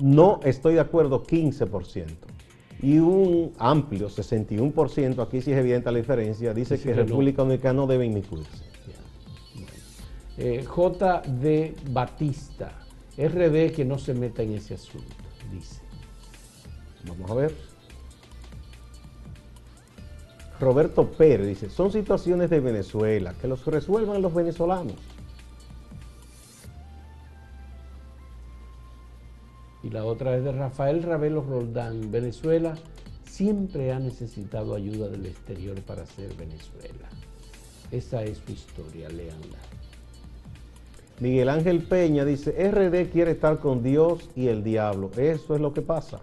no 0.01 0.40
estoy 0.42 0.74
de 0.74 0.81
acuerdo 0.81 1.22
15%. 1.22 2.07
Y 2.81 2.98
un 2.98 3.53
amplio 3.59 4.09
61%, 4.09 5.20
aquí 5.20 5.40
sí 5.40 5.51
es 5.51 5.59
evidente 5.59 5.90
la 5.90 5.98
diferencia, 5.98 6.55
dice 6.55 6.77
que 6.77 6.85
que 6.85 6.90
no. 6.90 6.96
República 6.96 7.42
Dominicana 7.42 7.74
no 7.74 7.87
debe 7.87 8.07
inmiscuirse. 8.07 8.68
Eh, 10.37 10.64
J.D. 10.64 11.74
Batista, 11.90 12.70
RD 13.16 13.72
que 13.72 13.85
no 13.85 13.98
se 13.98 14.14
meta 14.14 14.44
en 14.44 14.53
ese 14.53 14.74
asunto, 14.74 15.16
dice. 15.53 15.81
Vamos 17.09 17.29
a 17.29 17.35
ver. 17.35 17.67
Roberto 20.61 21.07
Pérez 21.11 21.47
dice, 21.47 21.71
son 21.71 21.92
situaciones 21.92 22.51
de 22.51 22.61
Venezuela, 22.61 23.35
que 23.40 23.47
los 23.47 23.64
resuelvan 23.64 24.23
los 24.23 24.35
venezolanos. 24.35 24.97
Y 29.85 29.90
la 29.90 30.05
otra 30.05 30.37
es 30.37 30.42
de 30.42 30.53
Rafael 30.53 31.03
Ravelo 31.03 31.42
Roldán. 31.42 32.11
Venezuela 32.11 32.75
siempre 33.25 33.92
ha 33.92 34.01
necesitado 34.01 34.75
ayuda 34.75 35.09
del 35.09 35.27
exterior 35.27 35.81
para 35.83 36.05
ser 36.05 36.35
Venezuela. 36.35 37.09
Esa 37.92 38.25
es 38.25 38.38
su 38.38 38.53
historia, 38.53 39.09
leanla. 39.09 39.59
Miguel 41.21 41.49
Ángel 41.49 41.83
Peña 41.85 42.25
dice, 42.25 42.51
RD 42.51 43.11
quiere 43.11 43.33
estar 43.33 43.59
con 43.61 43.83
Dios 43.83 44.29
y 44.35 44.49
el 44.49 44.64
diablo. 44.64 45.11
Eso 45.16 45.55
es 45.55 45.61
lo 45.61 45.73
que 45.73 45.83
pasa. 45.83 46.21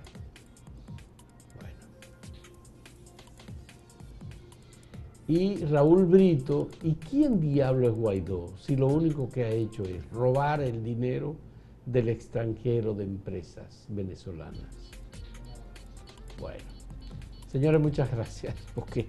Y 5.27 5.55
Raúl 5.65 6.05
Brito, 6.05 6.67
¿y 6.83 6.93
quién 6.93 7.39
diablo 7.39 7.87
es 7.87 7.95
Guaidó? 7.95 8.53
Si 8.59 8.75
lo 8.75 8.87
único 8.87 9.27
que 9.27 9.43
ha 9.43 9.49
hecho 9.49 9.81
es 9.83 10.07
robar 10.11 10.61
el 10.61 10.83
dinero 10.83 11.35
del 11.87 12.09
extranjero 12.09 12.93
de 12.93 13.05
empresas 13.05 13.85
venezolanas. 13.89 14.69
Bueno, 16.39 16.63
señores, 17.51 17.81
muchas 17.81 18.11
gracias, 18.11 18.53
porque 18.75 19.07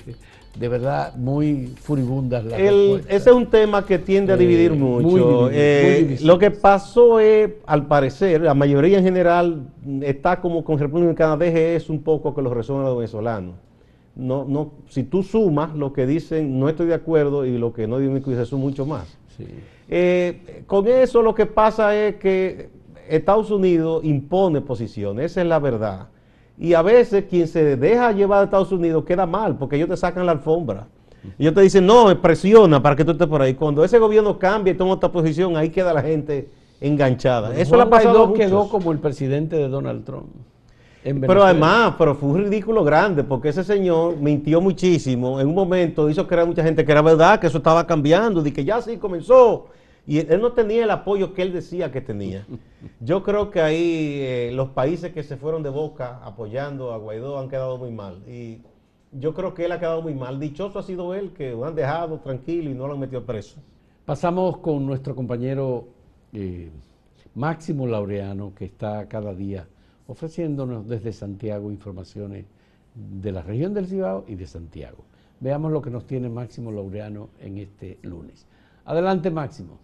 de 0.59 0.69
verdad 0.69 1.15
muy 1.17 1.75
furibundas 1.83 2.47
las 2.47 2.59
el, 2.59 3.03
Ese 3.09 3.29
es 3.29 3.37
un 3.37 3.51
tema 3.51 3.85
que 3.85 3.99
tiende 3.99 4.33
a 4.33 4.39
dividir 4.39 4.73
eh, 4.73 4.75
mucho. 4.75 5.51
Eh, 5.53 6.17
lo 6.23 6.39
que 6.39 6.51
pasó 6.51 7.21
es, 7.21 7.51
al 7.67 7.87
parecer, 7.87 8.41
la 8.41 8.55
mayoría 8.55 8.97
en 8.97 9.05
general 9.05 9.69
está 10.01 10.41
como 10.41 10.65
con 10.65 10.79
República 10.79 11.03
Dominicana, 11.05 11.37
deje 11.37 11.77
eso 11.77 11.93
un 11.93 12.03
poco 12.03 12.35
que 12.35 12.41
los 12.41 12.55
resuelvan 12.55 12.87
los 12.87 12.97
venezolanos 12.97 13.66
no, 14.17 14.45
no, 14.49 14.73
si 14.89 15.05
tú 15.05 15.23
sumas 15.23 15.75
lo 15.75 15.93
que 15.93 16.07
dicen 16.07 16.59
no 16.59 16.69
estoy 16.69 16.87
de 16.87 16.95
acuerdo 16.95 17.45
y 17.45 17.59
lo 17.59 17.73
que 17.73 17.87
no 17.87 17.99
dice 17.99 18.43
eso 18.43 18.57
mucho 18.57 18.87
más. 18.87 19.17
Eh, 19.89 20.65
con 20.67 20.89
eso 20.89 21.23
lo 21.23 21.35
que 21.35 21.47
pasa 21.47 21.95
es 21.95 22.17
que 22.17 22.71
Estados 23.09 23.51
Unidos 23.51 24.03
impone 24.05 24.61
posiciones, 24.63 25.33
esa 25.33 25.43
es 25.43 25.47
la 25.47 25.59
verdad. 25.59 26.09
Y 26.59 26.73
a 26.73 26.83
veces 26.83 27.27
quien 27.29 27.47
se 27.47 27.77
deja 27.77 28.13
llevar 28.13 28.41
a 28.41 28.45
Estados 28.45 28.73
Unidos 28.73 29.05
queda 29.05 29.27
mal, 29.27 29.59
porque 29.59 29.77
ellos 29.77 29.91
te 29.91 29.97
sacan 29.97 30.25
la 30.25 30.33
alfombra. 30.33 30.89
Ellos 31.39 31.55
te 31.55 31.61
dicen, 31.61 31.85
no, 31.85 32.19
presiona 32.21 32.83
para 32.83 32.97
que 32.97 33.05
tú 33.05 33.11
estés 33.11 33.27
por 33.27 33.43
ahí. 33.43 33.55
Cuando 33.55 33.85
ese 33.85 33.99
gobierno 33.99 34.39
cambia 34.39 34.73
y 34.73 34.77
toma 34.77 34.93
otra 34.93 35.13
posición, 35.13 35.57
ahí 35.57 35.71
queda 35.71 35.93
la 35.93 36.03
gente 36.03 36.49
enganchada. 36.81 37.57
eso 37.57 37.77
la 37.77 37.91
pasó 37.91 38.33
quedó 38.33 38.69
como 38.69 38.93
el 38.93 38.99
presidente 38.99 39.57
de 39.57 39.69
Donald 39.69 40.05
Trump. 40.05 40.29
Pero 41.15 41.45
además, 41.45 41.95
pero 41.97 42.17
fue 42.17 42.31
un 42.31 42.45
ridículo 42.45 42.83
grande, 42.83 43.23
porque 43.23 43.51
ese 43.51 43.63
señor 43.63 44.17
mintió 44.17 44.61
muchísimo. 44.61 45.41
En 45.41 45.47
un 45.47 45.55
momento 45.55 46.11
hizo 46.11 46.27
creer 46.27 46.43
a 46.43 46.47
mucha 46.47 46.65
gente 46.65 46.85
que 46.85 46.91
era 46.91 47.01
verdad, 47.01 47.39
que 47.39 47.47
eso 47.47 47.59
estaba 47.59 47.87
cambiando, 47.87 48.45
y 48.45 48.51
que 48.51 48.65
ya 48.65 48.83
sí 48.83 48.97
comenzó. 48.97 49.69
Y 50.05 50.19
él 50.19 50.41
no 50.41 50.53
tenía 50.53 50.85
el 50.85 50.91
apoyo 50.91 51.33
que 51.33 51.43
él 51.43 51.53
decía 51.53 51.93
que 51.93 52.01
tenía. 52.01 52.45
Yo 53.01 53.23
creo 53.23 53.51
que 53.51 53.61
ahí 53.61 54.19
eh, 54.21 54.51
los 54.53 54.71
países 54.71 55.13
que 55.13 55.23
se 55.23 55.37
fueron 55.37 55.63
de 55.63 55.71
boca 55.71 56.21
apoyando 56.25 56.93
a 56.93 56.97
Guaidó 56.97 57.39
han 57.39 57.49
quedado 57.49 57.79
muy 57.79 57.93
mal. 57.93 58.23
Y 58.29 58.59
yo 59.13 59.33
creo 59.33 59.55
que 59.55 59.65
él 59.65 59.73
ha 59.73 59.79
quedado 59.79 60.03
muy 60.03 60.15
mal. 60.15 60.39
Dichoso 60.39 60.79
ha 60.79 60.83
sido 60.83 61.15
él, 61.15 61.33
que 61.33 61.53
lo 61.53 61.65
han 61.65 61.75
dejado 61.75 62.19
tranquilo 62.19 62.71
y 62.71 62.75
no 62.75 62.87
lo 62.87 62.95
han 62.95 63.01
metido 63.01 63.25
preso. 63.25 63.61
Pasamos 64.05 64.59
con 64.59 64.85
nuestro 64.87 65.17
compañero 65.17 65.89
eh, 66.33 66.71
Máximo 67.35 67.87
Laureano, 67.87 68.53
que 68.55 68.67
está 68.67 69.09
cada 69.09 69.35
día 69.35 69.67
ofreciéndonos 70.07 70.89
desde 70.89 71.13
Santiago 71.13 71.71
informaciones 71.71 72.47
de 72.95 73.33
la 73.33 73.43
región 73.43 73.75
del 73.75 73.87
Cibao 73.87 74.25
y 74.27 74.35
de 74.35 74.47
Santiago. 74.47 75.05
Veamos 75.41 75.71
lo 75.71 75.83
que 75.83 75.91
nos 75.91 76.07
tiene 76.07 76.29
Máximo 76.29 76.73
Laureano 76.73 77.29
en 77.41 77.59
este 77.59 77.99
lunes. 78.03 78.47
Adelante, 78.85 79.31
Máximo. 79.31 79.79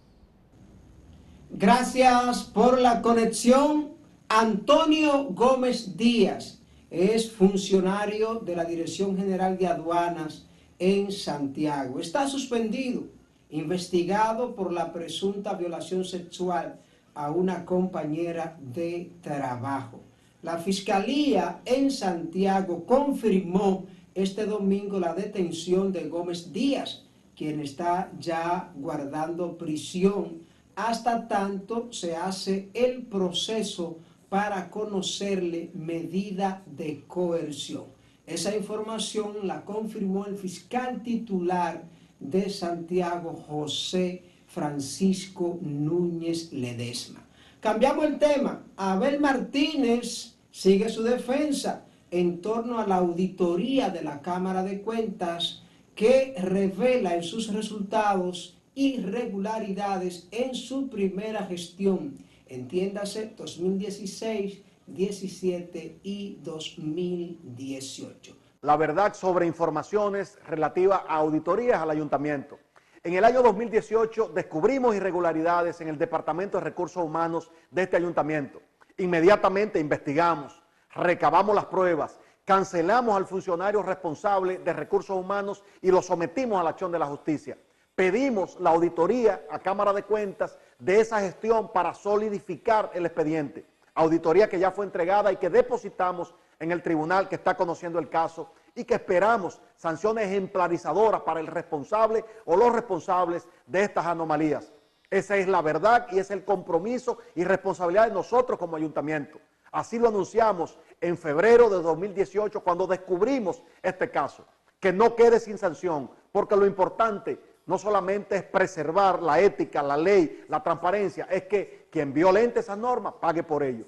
Gracias 1.51 2.45
por 2.45 2.81
la 2.81 3.03
conexión. 3.03 3.93
Antonio 4.29 5.25
Gómez 5.25 5.97
Díaz 5.97 6.63
es 6.91 7.31
funcionario 7.31 8.37
de 8.37 8.57
la 8.57 8.65
Dirección 8.65 9.17
General 9.17 9.59
de 9.59 9.67
Aduanas 9.67 10.47
en 10.79 11.13
Santiago. 11.13 12.01
Está 12.01 12.27
suspendido, 12.27 13.05
investigado 13.51 14.55
por 14.55 14.73
la 14.73 14.93
presunta 14.93 15.53
violación 15.55 16.05
sexual 16.05 16.81
a 17.15 17.31
una 17.31 17.67
compañera 17.67 18.59
de 18.61 19.13
trabajo. 19.21 20.02
La 20.43 20.59
Fiscalía 20.59 21.61
en 21.65 21.91
Santiago 21.91 22.85
confirmó 22.85 23.87
este 24.13 24.45
domingo 24.45 24.99
la 24.99 25.15
detención 25.15 25.93
de 25.93 26.09
Gómez 26.09 26.53
Díaz, 26.53 27.05
quien 27.37 27.61
está 27.61 28.11
ya 28.19 28.73
guardando 28.75 29.57
prisión 29.57 30.43
hasta 30.75 31.29
tanto 31.29 31.93
se 31.93 32.17
hace 32.17 32.71
el 32.75 33.03
proceso 33.03 33.99
para 34.29 34.71
conocerle 34.71 35.71
medida 35.75 36.63
de 36.67 37.05
coerción. 37.07 37.85
Esa 38.27 38.57
información 38.57 39.47
la 39.47 39.65
confirmó 39.65 40.27
el 40.27 40.37
fiscal 40.37 41.03
titular 41.03 41.85
de 42.19 42.49
Santiago, 42.49 43.35
José 43.47 44.25
Francisco 44.47 45.59
Núñez 45.61 46.53
Ledesma. 46.53 47.21
Cambiamos 47.61 48.07
el 48.07 48.19
tema. 48.19 48.65
Abel 48.77 49.21
Martínez 49.21 50.32
sigue 50.53 50.89
su 50.91 51.03
defensa 51.03 51.87
en 52.11 52.41
torno 52.41 52.79
a 52.79 52.87
la 52.87 52.97
auditoría 52.97 53.91
de 53.91 54.03
la 54.03 54.21
Cámara 54.21 54.63
de 54.63 54.83
Cuentas 54.83 55.65
que 55.95 56.35
revela 56.39 57.17
en 57.17 57.23
sus 57.23 57.53
resultados 57.53 58.59
irregularidades 58.75 60.29
en 60.31 60.55
su 60.55 60.89
primera 60.89 61.45
gestión, 61.47 62.17
entiéndase 62.47 63.35
2016, 63.37 64.63
17 64.87 66.01
y 66.03 66.39
2018. 66.43 68.37
La 68.61 68.77
verdad 68.77 69.15
sobre 69.15 69.47
informaciones 69.47 70.39
relativas 70.47 71.01
a 71.09 71.17
auditorías 71.17 71.81
al 71.81 71.91
ayuntamiento. 71.91 72.59
En 73.03 73.15
el 73.15 73.25
año 73.25 73.43
2018 73.43 74.31
descubrimos 74.35 74.95
irregularidades 74.95 75.81
en 75.81 75.89
el 75.89 75.99
Departamento 75.99 76.59
de 76.59 76.65
Recursos 76.65 77.03
Humanos 77.03 77.51
de 77.71 77.83
este 77.83 77.97
ayuntamiento. 77.97 78.61
Inmediatamente 78.99 79.79
investigamos, 79.79 80.63
recabamos 80.95 81.55
las 81.55 81.67
pruebas, 81.67 82.19
cancelamos 82.45 83.17
al 83.17 83.27
funcionario 83.27 83.83
responsable 83.83 84.59
de 84.59 84.73
recursos 84.73 85.17
humanos 85.17 85.65
y 85.81 85.91
lo 85.91 86.03
sometimos 86.03 86.61
a 86.61 86.63
la 86.63 86.71
acción 86.71 86.93
de 86.93 86.99
la 86.99 87.07
justicia. 87.07 87.57
Pedimos 87.95 88.59
la 88.61 88.71
auditoría 88.71 89.47
a 89.51 89.59
Cámara 89.59 89.93
de 89.93 90.03
Cuentas 90.03 90.59
de 90.79 91.01
esa 91.01 91.21
gestión 91.21 91.71
para 91.73 91.95
solidificar 91.95 92.91
el 92.95 93.07
expediente. 93.07 93.67
Auditoría 93.95 94.49
que 94.49 94.59
ya 94.59 94.71
fue 94.71 94.87
entregada 94.87 95.31
y 95.31 95.37
que 95.37 95.51
depositamos 95.51 96.35
en 96.59 96.73
el 96.73 96.83
tribunal 96.83 97.29
que 97.29 97.35
está 97.35 97.57
conociendo 97.57 97.99
el 97.99 98.09
caso 98.09 98.51
y 98.75 98.85
que 98.85 98.95
esperamos 98.95 99.61
sanciones 99.77 100.27
ejemplarizadoras 100.27 101.21
para 101.23 101.41
el 101.41 101.47
responsable 101.47 102.25
o 102.47 102.57
los 102.57 102.73
responsables 102.73 103.47
de 103.67 103.83
estas 103.83 104.07
anomalías. 104.07 104.73
Esa 105.13 105.37
es 105.37 105.47
la 105.47 105.61
verdad 105.61 106.07
y 106.11 106.19
es 106.21 106.31
el 106.31 106.43
compromiso 106.43 107.19
y 107.35 107.45
responsabilidad 107.45 108.09
de 108.09 108.15
nosotros 108.15 108.59
como 108.59 108.77
ayuntamiento. 108.77 109.39
Así 109.71 109.99
lo 109.99 110.09
anunciamos 110.09 110.79
en 111.03 111.19
febrero 111.19 111.69
de 111.69 111.83
2018 111.83 112.63
cuando 112.63 112.87
descubrimos 112.87 113.63
este 113.83 114.11
caso. 114.11 114.47
Que 114.81 114.91
no 114.91 115.15
quede 115.15 115.39
sin 115.39 115.59
sanción, 115.59 116.11
porque 116.33 116.57
lo 116.57 116.65
importante 116.65 117.39
no 117.67 117.77
solamente 117.77 118.37
es 118.37 118.43
preservar 118.45 119.23
la 119.23 119.39
ética, 119.39 119.83
la 119.83 119.99
ley, 119.99 120.47
la 120.49 120.63
transparencia, 120.63 121.27
es 121.31 121.43
que 121.43 121.89
quien 121.91 122.15
violente 122.15 122.61
esas 122.61 122.79
normas 122.79 123.13
pague 123.21 123.43
por 123.43 123.63
ello. 123.63 123.85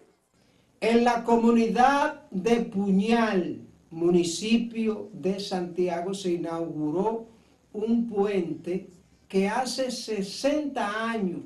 En 0.79 1.05
la 1.05 1.25
comunidad 1.25 2.29
de 2.31 2.57
Puñal, 2.67 3.63
municipio 3.91 5.09
de 5.15 5.41
Santiago, 5.41 6.13
se 6.13 6.33
inauguró 6.33 7.29
un 7.73 8.11
puente 8.11 8.91
que 9.35 9.49
hace 9.49 9.91
60 9.91 11.11
años, 11.11 11.41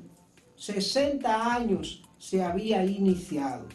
60 0.57 1.55
años 1.55 2.03
se 2.19 2.43
había 2.43 2.85
iniciado. 2.85 3.65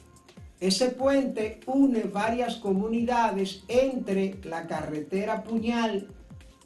Ese 0.61 0.91
puente 0.91 1.59
une 1.67 2.05
varias 2.05 2.55
comunidades 2.55 3.65
entre 3.67 4.39
la 4.45 4.69
carretera 4.69 5.43
Puñal 5.43 6.07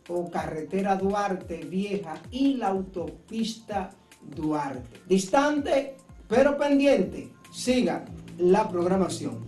o 0.09 0.31
carretera 0.31 0.95
Duarte 0.97 1.65
Vieja 1.65 2.21
y 2.31 2.59
la 2.59 2.69
autopista 2.69 3.93
Duarte. 4.21 5.01
Distante 5.09 5.97
pero 6.29 6.59
pendiente. 6.59 7.33
Siga 7.51 8.05
la 8.37 8.69
programación. 8.69 9.48